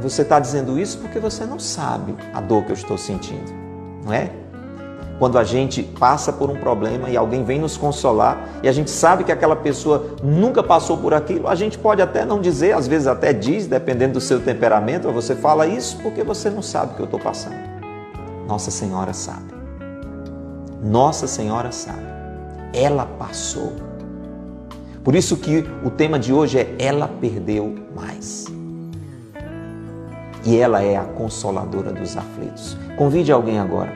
você 0.00 0.22
está 0.22 0.38
dizendo 0.38 0.78
isso 0.78 0.98
porque 0.98 1.18
você 1.18 1.44
não 1.44 1.58
sabe 1.58 2.14
a 2.32 2.40
dor 2.40 2.64
que 2.64 2.72
eu 2.72 2.74
estou 2.74 2.98
sentindo, 2.98 3.52
não 4.04 4.12
é? 4.12 4.30
Quando 5.18 5.38
a 5.38 5.44
gente 5.44 5.82
passa 5.82 6.32
por 6.32 6.50
um 6.50 6.56
problema 6.56 7.08
e 7.08 7.16
alguém 7.16 7.44
vem 7.44 7.60
nos 7.60 7.76
consolar 7.76 8.48
e 8.62 8.68
a 8.68 8.72
gente 8.72 8.90
sabe 8.90 9.22
que 9.22 9.30
aquela 9.30 9.54
pessoa 9.54 10.16
nunca 10.22 10.62
passou 10.62 10.98
por 10.98 11.14
aquilo, 11.14 11.46
a 11.46 11.54
gente 11.54 11.78
pode 11.78 12.02
até 12.02 12.24
não 12.24 12.40
dizer, 12.40 12.72
às 12.72 12.88
vezes 12.88 13.06
até 13.06 13.32
diz, 13.32 13.66
dependendo 13.66 14.14
do 14.14 14.20
seu 14.20 14.40
temperamento, 14.40 15.10
você 15.12 15.36
fala 15.36 15.66
isso 15.66 15.98
porque 16.02 16.24
você 16.24 16.50
não 16.50 16.62
sabe 16.62 16.92
o 16.92 16.96
que 16.96 17.02
eu 17.02 17.04
estou 17.04 17.20
passando. 17.20 17.56
Nossa 18.48 18.70
Senhora 18.70 19.12
sabe. 19.12 19.54
Nossa 20.82 21.28
Senhora 21.28 21.70
sabe. 21.70 22.02
Ela 22.72 23.06
passou. 23.06 23.72
Por 25.04 25.14
isso 25.14 25.36
que 25.36 25.64
o 25.84 25.90
tema 25.90 26.18
de 26.18 26.32
hoje 26.32 26.58
é 26.58 26.74
Ela 26.78 27.06
perdeu 27.06 27.74
mais 27.94 28.46
e 30.44 30.56
ela 30.58 30.82
é 30.82 30.96
a 30.96 31.04
consoladora 31.04 31.92
dos 31.92 32.16
aflitos. 32.16 32.76
Convide 32.96 33.32
alguém 33.32 33.58
agora 33.58 33.92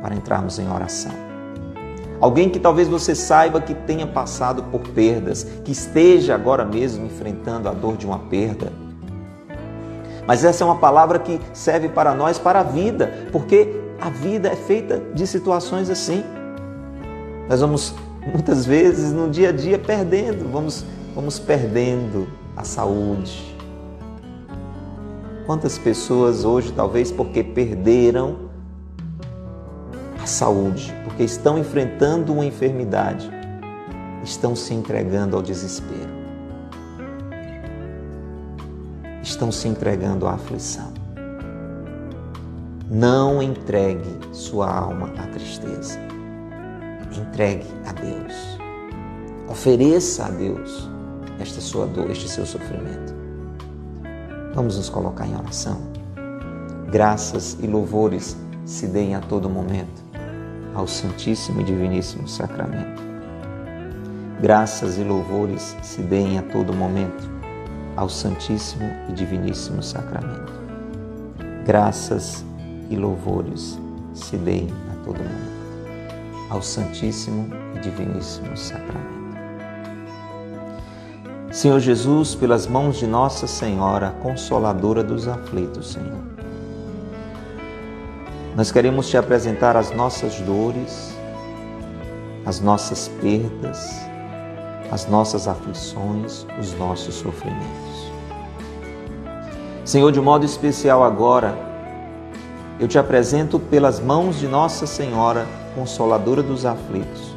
para 0.00 0.14
entrarmos 0.14 0.58
em 0.58 0.70
oração. 0.70 1.12
Alguém 2.20 2.48
que 2.48 2.58
talvez 2.58 2.88
você 2.88 3.14
saiba 3.14 3.60
que 3.60 3.74
tenha 3.74 4.06
passado 4.06 4.62
por 4.64 4.80
perdas, 4.80 5.44
que 5.64 5.70
esteja 5.70 6.34
agora 6.34 6.64
mesmo 6.64 7.06
enfrentando 7.06 7.68
a 7.68 7.72
dor 7.72 7.96
de 7.96 8.06
uma 8.06 8.18
perda. 8.18 8.72
Mas 10.26 10.44
essa 10.44 10.64
é 10.64 10.66
uma 10.66 10.76
palavra 10.78 11.18
que 11.18 11.40
serve 11.52 11.88
para 11.88 12.14
nós, 12.14 12.38
para 12.38 12.60
a 12.60 12.62
vida, 12.64 13.28
porque 13.32 13.80
a 14.00 14.10
vida 14.10 14.48
é 14.48 14.56
feita 14.56 15.00
de 15.14 15.26
situações 15.26 15.88
assim. 15.88 16.22
Nós 17.48 17.60
vamos 17.60 17.94
muitas 18.32 18.66
vezes 18.66 19.12
no 19.12 19.30
dia 19.30 19.50
a 19.50 19.52
dia 19.52 19.78
perdendo, 19.78 20.50
vamos, 20.50 20.84
vamos 21.14 21.38
perdendo 21.38 22.28
a 22.56 22.64
saúde, 22.64 23.56
Quantas 25.48 25.78
pessoas 25.78 26.44
hoje, 26.44 26.70
talvez 26.72 27.10
porque 27.10 27.42
perderam 27.42 28.50
a 30.22 30.26
saúde, 30.26 30.94
porque 31.04 31.22
estão 31.22 31.56
enfrentando 31.56 32.34
uma 32.34 32.44
enfermidade, 32.44 33.30
estão 34.22 34.54
se 34.54 34.74
entregando 34.74 35.36
ao 35.36 35.40
desespero, 35.40 36.10
estão 39.22 39.50
se 39.50 39.68
entregando 39.68 40.26
à 40.26 40.34
aflição. 40.34 40.92
Não 42.90 43.42
entregue 43.42 44.18
sua 44.32 44.70
alma 44.70 45.10
à 45.16 45.28
tristeza. 45.28 45.98
Entregue 47.18 47.64
a 47.86 47.92
Deus. 47.94 48.34
Ofereça 49.48 50.26
a 50.26 50.28
Deus 50.28 50.90
esta 51.40 51.62
sua 51.62 51.86
dor, 51.86 52.10
este 52.10 52.28
seu 52.28 52.44
sofrimento. 52.44 53.07
Vamos 54.54 54.76
nos 54.76 54.88
colocar 54.88 55.26
em 55.26 55.36
oração. 55.36 55.78
Graças 56.90 57.56
e 57.60 57.66
louvores 57.66 58.36
se 58.64 58.86
deem 58.86 59.14
a 59.14 59.20
todo 59.20 59.48
momento 59.48 60.02
ao 60.74 60.86
Santíssimo 60.86 61.60
e 61.60 61.64
Diviníssimo 61.64 62.26
Sacramento. 62.28 63.02
Graças 64.40 64.98
e 64.98 65.02
louvores 65.02 65.76
se 65.82 66.00
deem 66.02 66.38
a 66.38 66.42
todo 66.42 66.72
momento 66.72 67.28
ao 67.96 68.08
Santíssimo 68.08 68.88
e 69.08 69.12
Diviníssimo 69.12 69.82
Sacramento. 69.82 70.52
Graças 71.66 72.44
e 72.88 72.96
louvores 72.96 73.78
se 74.14 74.36
deem 74.36 74.68
a 74.92 75.04
todo 75.04 75.18
momento 75.18 75.58
ao 76.50 76.62
Santíssimo 76.62 77.48
e 77.74 77.80
Diviníssimo 77.80 78.56
Sacramento. 78.56 79.17
Senhor 81.58 81.80
Jesus, 81.80 82.36
pelas 82.36 82.68
mãos 82.68 82.98
de 82.98 83.04
Nossa 83.04 83.48
Senhora, 83.48 84.14
Consoladora 84.22 85.02
dos 85.02 85.26
aflitos, 85.26 85.90
Senhor. 85.90 86.22
Nós 88.54 88.70
queremos 88.70 89.08
te 89.08 89.16
apresentar 89.16 89.76
as 89.76 89.90
nossas 89.90 90.40
dores, 90.42 91.12
as 92.46 92.60
nossas 92.60 93.10
perdas, 93.20 93.90
as 94.92 95.08
nossas 95.08 95.48
aflições, 95.48 96.46
os 96.60 96.74
nossos 96.74 97.16
sofrimentos. 97.16 98.12
Senhor, 99.84 100.12
de 100.12 100.20
modo 100.20 100.46
especial 100.46 101.02
agora, 101.02 101.58
eu 102.78 102.86
te 102.86 103.00
apresento 103.00 103.58
pelas 103.58 103.98
mãos 103.98 104.38
de 104.38 104.46
Nossa 104.46 104.86
Senhora, 104.86 105.44
Consoladora 105.74 106.40
dos 106.40 106.64
aflitos, 106.64 107.34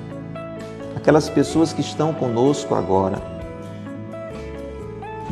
aquelas 0.95 1.27
pessoas 1.27 1.73
que 1.73 1.81
estão 1.81 2.13
conosco 2.13 2.75
agora, 2.75 3.30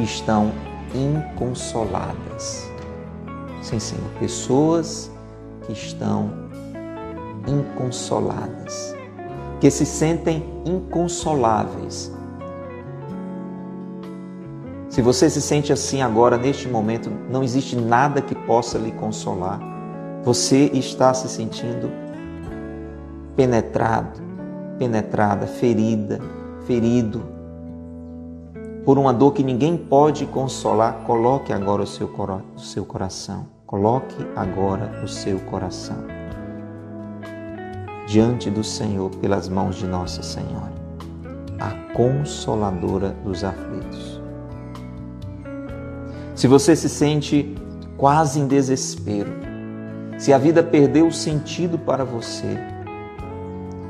estão 0.03 0.51
inconsoladas. 0.93 2.69
Sim, 3.61 3.79
Senhor, 3.79 4.09
pessoas 4.19 5.11
que 5.65 5.73
estão 5.73 6.31
inconsoladas, 7.47 8.95
que 9.59 9.69
se 9.69 9.85
sentem 9.85 10.43
inconsoláveis. 10.65 12.11
Se 14.89 15.01
você 15.01 15.29
se 15.29 15.41
sente 15.41 15.71
assim 15.71 16.01
agora, 16.01 16.37
neste 16.37 16.67
momento, 16.67 17.11
não 17.29 17.43
existe 17.43 17.75
nada 17.75 18.21
que 18.21 18.33
possa 18.33 18.77
lhe 18.77 18.91
consolar. 18.91 19.59
Você 20.23 20.71
está 20.73 21.13
se 21.13 21.29
sentindo 21.29 21.89
penetrado, 23.35 24.19
penetrada, 24.77 25.45
ferida, 25.47 26.19
ferido 26.65 27.38
por 28.89 28.97
uma 28.97 29.13
dor 29.13 29.33
que 29.33 29.43
ninguém 29.43 29.77
pode 29.77 30.25
consolar. 30.25 31.03
Coloque 31.05 31.53
agora 31.53 31.83
o 31.83 31.85
seu, 31.85 32.07
o 32.07 32.59
seu 32.59 32.83
coração. 32.83 33.45
Coloque 33.67 34.15
agora 34.35 35.03
o 35.03 35.07
seu 35.07 35.39
coração 35.41 36.07
diante 38.07 38.49
do 38.49 38.63
Senhor 38.63 39.11
pelas 39.11 39.47
mãos 39.47 39.75
de 39.75 39.85
Nossa 39.85 40.23
Senhora, 40.23 40.73
a 41.59 41.93
consoladora 41.93 43.09
dos 43.23 43.43
aflitos. 43.43 44.19
Se 46.33 46.47
você 46.47 46.75
se 46.75 46.89
sente 46.89 47.55
quase 47.95 48.39
em 48.39 48.47
desespero, 48.47 49.29
se 50.17 50.33
a 50.33 50.39
vida 50.39 50.63
perdeu 50.63 51.05
o 51.05 51.13
sentido 51.13 51.77
para 51.77 52.03
você, 52.03 52.57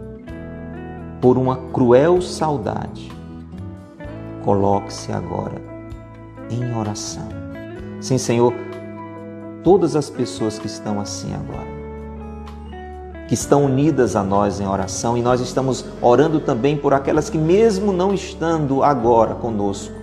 por 1.22 1.38
uma 1.38 1.56
cruel 1.72 2.22
saudade, 2.22 3.10
coloque-se 4.44 5.14
agora 5.14 5.62
em 6.50 6.78
oração. 6.78 7.30
Sim, 8.02 8.18
Senhor, 8.18 8.54
todas 9.64 9.96
as 9.96 10.10
pessoas 10.10 10.60
que 10.60 10.68
estão 10.68 11.00
assim 11.00 11.34
agora, 11.34 11.79
que 13.30 13.36
estão 13.36 13.66
unidas 13.66 14.16
a 14.16 14.24
nós 14.24 14.60
em 14.60 14.66
oração, 14.68 15.16
e 15.16 15.22
nós 15.22 15.40
estamos 15.40 15.86
orando 16.02 16.40
também 16.40 16.76
por 16.76 16.96
aquelas 16.96 17.30
que, 17.30 17.38
mesmo 17.38 17.94
não 17.94 18.12
estando 18.12 18.84
agora 18.84 19.36
conosco, 19.36 19.94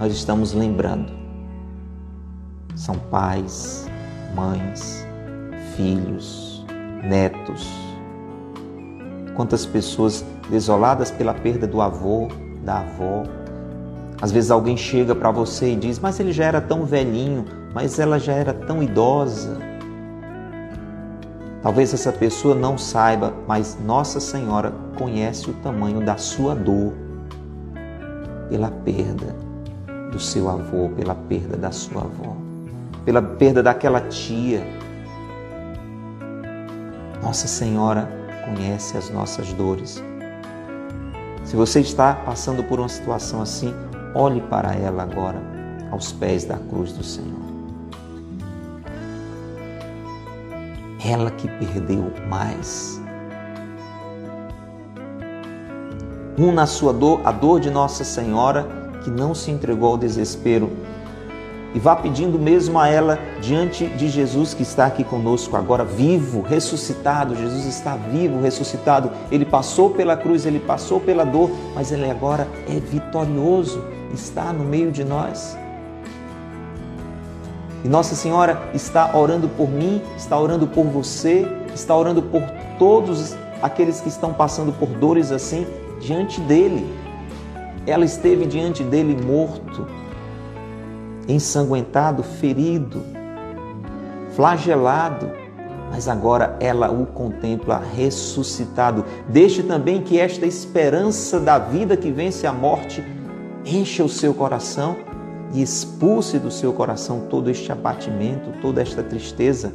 nós 0.00 0.12
estamos 0.12 0.52
lembrando. 0.52 1.12
São 2.74 2.96
pais, 2.96 3.86
mães, 4.34 5.06
filhos, 5.76 6.66
netos. 7.04 7.68
Quantas 9.36 9.64
pessoas 9.64 10.24
desoladas 10.50 11.12
pela 11.12 11.32
perda 11.32 11.68
do 11.68 11.80
avô, 11.80 12.26
da 12.64 12.80
avó. 12.80 13.22
Às 14.20 14.32
vezes 14.32 14.50
alguém 14.50 14.76
chega 14.76 15.14
para 15.14 15.30
você 15.30 15.74
e 15.74 15.76
diz: 15.76 16.00
Mas 16.00 16.18
ele 16.18 16.32
já 16.32 16.46
era 16.46 16.60
tão 16.60 16.84
velhinho, 16.84 17.44
mas 17.72 18.00
ela 18.00 18.18
já 18.18 18.32
era 18.32 18.52
tão 18.52 18.82
idosa. 18.82 19.69
Talvez 21.62 21.92
essa 21.92 22.10
pessoa 22.10 22.54
não 22.54 22.78
saiba, 22.78 23.34
mas 23.46 23.78
Nossa 23.84 24.18
Senhora 24.18 24.72
conhece 24.96 25.50
o 25.50 25.54
tamanho 25.54 26.00
da 26.00 26.16
sua 26.16 26.54
dor 26.54 26.94
pela 28.48 28.70
perda 28.70 29.36
do 30.10 30.18
seu 30.18 30.48
avô, 30.48 30.88
pela 30.96 31.14
perda 31.14 31.58
da 31.58 31.70
sua 31.70 32.02
avó, 32.02 32.34
pela 33.04 33.20
perda 33.20 33.62
daquela 33.62 34.00
tia. 34.00 34.62
Nossa 37.22 37.46
Senhora 37.46 38.08
conhece 38.46 38.96
as 38.96 39.10
nossas 39.10 39.52
dores. 39.52 40.02
Se 41.44 41.56
você 41.56 41.80
está 41.80 42.14
passando 42.14 42.64
por 42.64 42.78
uma 42.80 42.88
situação 42.88 43.42
assim, 43.42 43.74
olhe 44.14 44.40
para 44.40 44.74
ela 44.74 45.02
agora, 45.02 45.40
aos 45.90 46.10
pés 46.10 46.44
da 46.44 46.56
cruz 46.56 46.92
do 46.92 47.04
Senhor. 47.04 47.49
Ela 51.10 51.28
que 51.32 51.48
perdeu 51.48 52.12
mais. 52.28 53.02
Um 56.38 56.52
na 56.52 56.66
sua 56.66 56.92
dor, 56.92 57.20
a 57.24 57.32
dor 57.32 57.58
de 57.58 57.68
Nossa 57.68 58.04
Senhora 58.04 58.68
que 59.02 59.10
não 59.10 59.34
se 59.34 59.50
entregou 59.50 59.88
ao 59.88 59.98
desespero. 59.98 60.70
E 61.74 61.80
vá 61.80 61.96
pedindo 61.96 62.38
mesmo 62.38 62.78
a 62.78 62.86
ela 62.86 63.18
diante 63.40 63.86
de 63.86 64.08
Jesus 64.08 64.54
que 64.54 64.62
está 64.62 64.86
aqui 64.86 65.02
conosco 65.02 65.56
agora, 65.56 65.84
vivo, 65.84 66.42
ressuscitado. 66.42 67.34
Jesus 67.34 67.66
está 67.66 67.96
vivo, 67.96 68.40
ressuscitado. 68.40 69.10
Ele 69.32 69.44
passou 69.44 69.90
pela 69.90 70.16
cruz, 70.16 70.46
ele 70.46 70.60
passou 70.60 71.00
pela 71.00 71.24
dor, 71.24 71.50
mas 71.74 71.90
ele 71.90 72.08
agora 72.08 72.46
é 72.68 72.78
vitorioso, 72.78 73.84
está 74.14 74.52
no 74.52 74.64
meio 74.64 74.92
de 74.92 75.02
nós. 75.02 75.58
E 77.82 77.88
Nossa 77.88 78.14
Senhora 78.14 78.70
está 78.74 79.16
orando 79.16 79.48
por 79.48 79.70
mim, 79.70 80.02
está 80.16 80.38
orando 80.38 80.66
por 80.66 80.84
você, 80.84 81.46
está 81.74 81.96
orando 81.96 82.22
por 82.22 82.42
todos 82.78 83.34
aqueles 83.62 84.00
que 84.00 84.08
estão 84.08 84.32
passando 84.32 84.72
por 84.72 84.88
dores 84.88 85.32
assim 85.32 85.66
diante 85.98 86.40
dele. 86.42 86.86
Ela 87.86 88.04
esteve 88.04 88.44
diante 88.44 88.82
dele 88.82 89.16
morto, 89.24 89.86
ensanguentado, 91.26 92.22
ferido, 92.22 93.02
flagelado, 94.34 95.30
mas 95.90 96.06
agora 96.06 96.56
ela 96.60 96.90
o 96.90 97.06
contempla 97.06 97.82
ressuscitado. 97.96 99.04
Deixe 99.28 99.62
também 99.62 100.02
que 100.02 100.20
esta 100.20 100.46
esperança 100.46 101.40
da 101.40 101.58
vida 101.58 101.96
que 101.96 102.10
vence 102.10 102.46
a 102.46 102.52
morte 102.52 103.02
encha 103.64 104.04
o 104.04 104.08
seu 104.08 104.34
coração 104.34 104.96
e 105.52 105.62
expulse 105.62 106.38
do 106.38 106.50
seu 106.50 106.72
coração 106.72 107.26
todo 107.28 107.50
este 107.50 107.70
abatimento, 107.72 108.52
toda 108.60 108.80
esta 108.80 109.02
tristeza. 109.02 109.72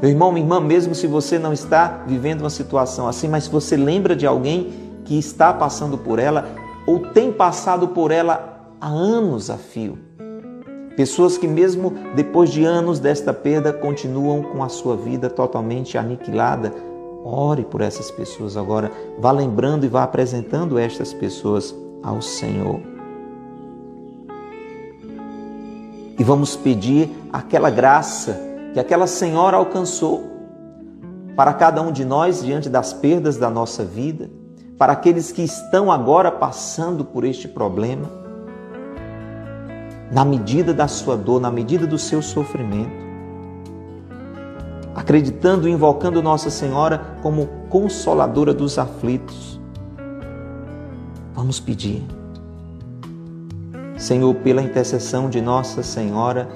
Meu 0.00 0.10
irmão, 0.10 0.32
minha 0.32 0.44
irmã, 0.44 0.60
mesmo 0.60 0.94
se 0.94 1.06
você 1.06 1.38
não 1.38 1.52
está 1.52 2.02
vivendo 2.06 2.40
uma 2.40 2.50
situação 2.50 3.06
assim, 3.06 3.28
mas 3.28 3.44
se 3.44 3.50
você 3.50 3.76
lembra 3.76 4.16
de 4.16 4.26
alguém 4.26 4.72
que 5.04 5.18
está 5.18 5.52
passando 5.52 5.96
por 5.96 6.18
ela, 6.18 6.48
ou 6.86 6.98
tem 6.98 7.32
passado 7.32 7.88
por 7.88 8.10
ela 8.10 8.68
há 8.80 8.88
anos 8.88 9.48
a 9.48 9.56
fio. 9.56 9.98
Pessoas 10.96 11.38
que, 11.38 11.46
mesmo 11.48 11.94
depois 12.14 12.50
de 12.50 12.64
anos 12.64 12.98
desta 12.98 13.32
perda, 13.32 13.72
continuam 13.72 14.42
com 14.42 14.62
a 14.62 14.68
sua 14.68 14.96
vida 14.96 15.30
totalmente 15.30 15.96
aniquilada. 15.96 16.72
Ore 17.24 17.64
por 17.64 17.80
essas 17.80 18.10
pessoas 18.10 18.56
agora. 18.56 18.90
Vá 19.18 19.30
lembrando 19.30 19.86
e 19.86 19.88
vá 19.88 20.02
apresentando 20.02 20.78
estas 20.78 21.14
pessoas 21.14 21.74
ao 22.02 22.20
Senhor. 22.20 22.91
E 26.22 26.24
vamos 26.24 26.54
pedir 26.54 27.10
aquela 27.32 27.68
graça 27.68 28.38
que 28.72 28.78
aquela 28.78 29.08
senhora 29.08 29.56
alcançou 29.56 30.22
para 31.34 31.52
cada 31.52 31.82
um 31.82 31.90
de 31.90 32.04
nós 32.04 32.44
diante 32.44 32.68
das 32.68 32.92
perdas 32.92 33.36
da 33.38 33.50
nossa 33.50 33.84
vida 33.84 34.30
para 34.78 34.92
aqueles 34.92 35.32
que 35.32 35.42
estão 35.42 35.90
agora 35.90 36.30
passando 36.30 37.04
por 37.04 37.24
este 37.24 37.48
problema, 37.48 38.08
na 40.12 40.24
medida 40.24 40.72
da 40.72 40.86
sua 40.86 41.16
dor, 41.16 41.40
na 41.40 41.50
medida 41.50 41.88
do 41.88 41.98
seu 41.98 42.22
sofrimento, 42.22 43.04
acreditando 44.94 45.68
e 45.68 45.72
invocando 45.72 46.22
Nossa 46.22 46.50
Senhora 46.50 47.16
como 47.20 47.48
consoladora 47.68 48.54
dos 48.54 48.78
aflitos. 48.78 49.60
Vamos 51.34 51.58
pedir. 51.58 52.21
Senhor, 54.02 54.34
pela 54.34 54.60
intercessão 54.60 55.30
de 55.30 55.40
Nossa 55.40 55.80
Senhora, 55.80 56.48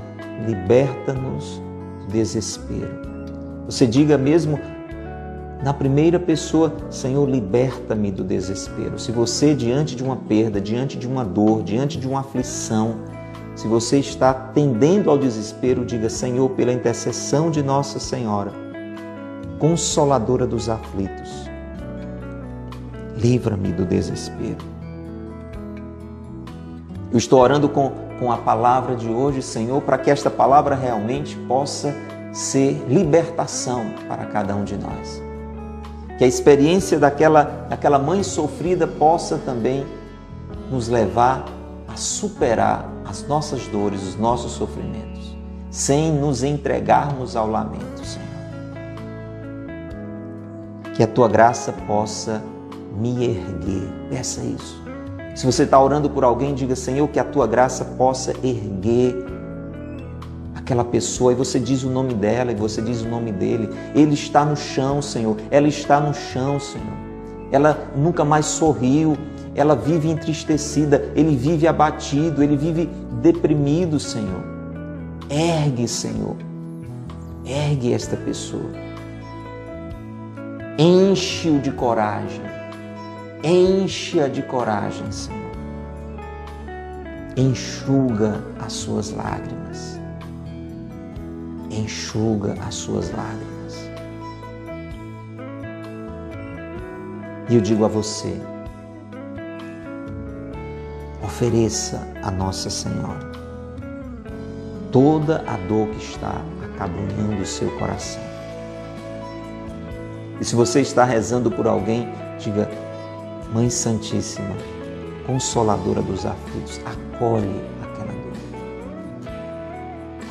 liberta-nos 0.45 1.63
do 2.01 2.13
desespero. 2.13 2.91
Você 3.67 3.87
diga 3.87 4.19
mesmo 4.19 4.59
na 5.63 5.73
primeira 5.73 6.19
pessoa, 6.19 6.75
Senhor, 6.91 7.25
liberta-me 7.29 8.11
do 8.11 8.25
desespero. 8.25 8.99
Se 8.99 9.13
você, 9.13 9.55
diante 9.55 9.95
de 9.95 10.03
uma 10.03 10.17
perda, 10.17 10.61
diante 10.61 10.99
de 10.99 11.07
uma 11.07 11.25
dor, 11.25 11.63
diante 11.63 12.01
de 12.01 12.09
uma 12.09 12.19
aflição, 12.19 12.97
se 13.55 13.69
você 13.69 14.01
está 14.01 14.35
tendendo 14.35 15.09
ao 15.09 15.17
desespero, 15.17 15.85
diga: 15.85 16.11
Senhor, 16.11 16.51
pela 16.51 16.73
intercessão 16.73 17.49
de 17.49 17.63
Nossa 17.63 18.01
Senhora, 18.01 18.51
consoladora 19.61 20.49
dos 20.49 20.69
aflitos, 20.69 21.49
livra-me 23.17 23.71
do 23.73 23.85
desespero. 23.85 24.76
Eu 27.11 27.19
estou 27.19 27.40
orando 27.40 27.69
com, 27.69 27.92
com 28.19 28.33
a 28.33 28.38
palavra 28.38 28.97
de 28.97 29.09
hoje, 29.09 29.40
Senhor, 29.40 29.81
para 29.83 29.97
que 29.97 30.11
esta 30.11 30.29
palavra 30.29 30.75
realmente 30.75 31.37
possa 31.37 31.95
ser 32.33 32.85
libertação 32.88 33.87
para 34.09 34.27
cada 34.27 34.55
um 34.55 34.64
de 34.64 34.77
nós. 34.77 35.23
Que 36.19 36.25
a 36.25 36.27
experiência 36.27 36.99
daquela, 36.99 37.45
daquela 37.69 37.99
mãe 37.99 38.23
sofrida 38.23 38.87
possa 38.87 39.38
também 39.38 39.87
nos 40.71 40.88
levar 40.88 41.45
a 41.87 41.97
superar 41.97 42.88
as 43.05 43.27
nossas 43.27 43.66
dores, 43.69 44.03
os 44.03 44.16
nossos 44.16 44.53
sofrimentos, 44.53 45.37
sem 45.71 46.12
nos 46.12 46.42
entregarmos 46.42 47.37
ao 47.37 47.49
lamento, 47.49 48.05
Senhor. 48.05 48.27
Que 50.95 51.03
a 51.03 51.07
tua 51.07 51.29
graça 51.29 51.73
possa 51.87 52.42
me 52.97 53.27
erguer. 53.27 53.88
Peça 54.11 54.42
isso. 54.42 54.86
Se 55.37 55.44
você 55.44 55.64
está 55.64 55.79
orando 55.79 56.09
por 56.09 56.25
alguém, 56.25 56.55
diga, 56.55 56.75
Senhor, 56.75 57.07
que 57.09 57.20
a 57.20 57.25
tua 57.25 57.46
graça 57.46 57.85
possa 57.85 58.33
erguer 58.42 59.14
aquela 60.55 60.83
pessoa 60.83 61.31
e 61.31 61.35
você 61.35 61.61
diz 61.61 61.85
o 61.85 61.90
nome 61.90 62.14
dela 62.14 62.51
e 62.51 62.55
você 62.55 62.81
diz 62.81 63.03
o 63.03 63.09
nome 63.09 63.31
dele. 63.33 63.68
Ele 63.94 64.14
está 64.14 64.46
no 64.46 64.57
chão, 64.57 65.03
Senhor. 65.03 65.37
Ela 65.51 65.68
está 65.68 66.01
no 66.01 66.14
chão, 66.14 66.59
Senhor. 66.59 66.96
Ela 67.53 67.79
nunca 67.94 68.25
mais 68.25 68.46
sorriu. 68.46 69.14
Ela 69.55 69.77
vive 69.77 70.09
entristecida. 70.09 71.12
Ele 71.14 71.37
vive 71.37 71.68
abatido. 71.68 72.42
Ele 72.42 72.57
vive 72.57 72.88
deprimido, 73.20 74.01
Senhor. 74.01 74.42
Ergue, 75.29 75.87
Senhor. 75.87 76.37
Ergue 77.44 77.92
esta 77.92 78.16
pessoa. 78.16 78.70
Enche-o 80.79 81.59
de 81.61 81.72
coragem. 81.72 82.56
Enche-a 83.49 84.27
de 84.27 84.43
coragem, 84.43 85.13
Senhor. 85.13 85.53
Enxuga 87.37 88.43
as 88.59 88.73
suas 88.73 89.13
lágrimas. 89.13 90.01
Enxuga 91.71 92.57
as 92.67 92.75
suas 92.75 93.09
lágrimas. 93.13 93.89
E 97.49 97.55
eu 97.55 97.61
digo 97.61 97.85
a 97.85 97.89
você, 97.89 98.37
ofereça 101.23 102.05
a 102.25 102.33
Nossa 102.33 102.69
Senhora 102.69 103.31
toda 104.91 105.45
a 105.47 105.57
dor 105.69 105.87
que 105.91 106.03
está 106.03 106.43
acabrunhando 106.65 107.43
o 107.43 107.47
seu 107.47 107.71
coração. 107.79 108.23
E 110.41 110.45
se 110.45 110.57
você 110.57 110.81
está 110.81 111.05
rezando 111.05 111.49
por 111.49 111.69
alguém, 111.69 112.09
diga: 112.41 112.69
Mãe 113.53 113.71
Santíssima, 113.71 114.57
Consoladora 115.27 116.03
dos 116.03 116.25
aflitos, 116.25 116.81
acolhe 116.85 117.61
aquela 117.83 118.13
dor. 118.13 118.37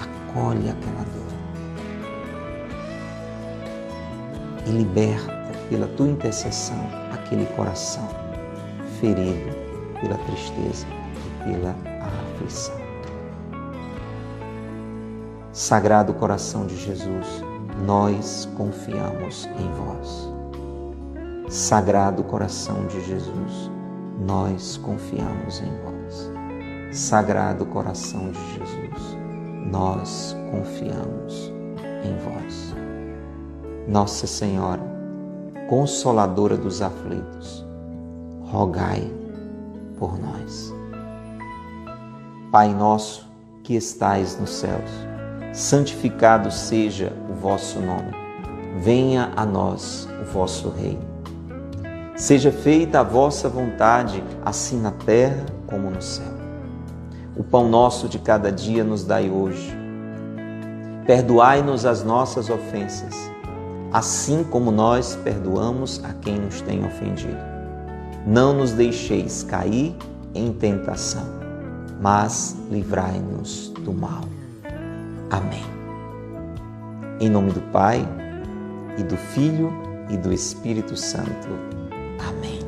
Acolhe 0.01 0.69
aquela 0.69 1.04
dor. 1.04 1.25
E 4.65 4.71
liberta 4.71 5.34
pela 5.69 5.88
tua 5.88 6.08
intercessão 6.08 6.78
aquele 7.13 7.45
coração 7.56 8.08
ferido 9.01 9.54
pela 9.99 10.17
tristeza 10.17 10.86
e 11.25 11.43
pela 11.43 11.75
aflição. 12.36 12.75
Sagrado 15.51 16.13
coração 16.13 16.65
de 16.65 16.78
Jesus, 16.78 17.28
nós 17.86 18.47
confiamos 18.56 19.45
em 19.58 19.71
vós. 19.73 20.35
Sagrado 21.55 22.21
coração 22.21 22.85
de 22.85 22.99
Jesus, 23.05 23.71
nós 24.27 24.75
confiamos 24.75 25.61
em 25.61 25.71
vós. 25.85 26.29
Sagrado 26.91 27.65
coração 27.65 28.29
de 28.29 28.39
Jesus, 28.55 29.17
nós 29.71 30.35
confiamos 30.51 31.53
em 32.03 32.17
vós. 32.17 32.75
Nossa 33.87 34.27
Senhora, 34.27 34.81
consoladora 35.69 36.57
dos 36.57 36.81
aflitos, 36.81 37.65
rogai 38.41 39.09
por 39.97 40.19
nós. 40.19 40.73
Pai 42.51 42.73
nosso 42.73 43.31
que 43.63 43.77
estais 43.77 44.37
nos 44.37 44.49
céus, 44.49 44.91
santificado 45.53 46.51
seja 46.51 47.13
o 47.31 47.33
vosso 47.33 47.79
nome. 47.79 48.11
Venha 48.77 49.31
a 49.37 49.45
nós 49.45 50.05
o 50.21 50.25
vosso 50.25 50.67
reino 50.69 51.14
Seja 52.15 52.49
feita 52.49 53.01
a 53.01 53.04
vossa 53.04 53.49
vontade, 53.49 54.23
assim 54.43 54.80
na 54.80 54.91
terra 54.91 55.45
como 55.67 55.89
no 55.89 56.01
céu. 56.01 56.34
O 57.36 57.43
pão 57.43 57.67
nosso 57.67 58.08
de 58.08 58.19
cada 58.19 58.49
dia 58.49 58.86
nos 58.86 59.04
dai 59.04 59.30
hoje. 59.30 59.75
Perdoai-nos 61.06 61.86
as 61.86 62.06
nossas 62.06 62.49
ofensas, 62.49 63.13
assim 63.91 64.45
como 64.45 64.71
nós 64.71 65.17
perdoamos 65.25 66.01
a 66.06 66.13
quem 66.13 66.39
nos 66.39 66.62
tem 66.62 66.86
ofendido. 66.86 67.38
Não 68.25 68.54
nos 68.54 68.71
deixeis 68.71 69.43
cair 69.43 69.93
em 70.34 70.54
tentação, 70.54 71.28
mas 71.99 72.56
livrai-nos 72.71 73.73
do 73.82 73.91
mal. 73.91 74.23
Amém. 75.30 75.65
Em 77.19 77.30
nome 77.30 77.51
do 77.51 77.62
Pai, 77.73 78.08
e 78.97 79.04
do 79.04 79.17
Filho, 79.17 79.71
e 80.10 80.15
do 80.15 80.32
Espírito 80.32 80.95
Santo. 80.95 81.85
Amén. 82.25 82.64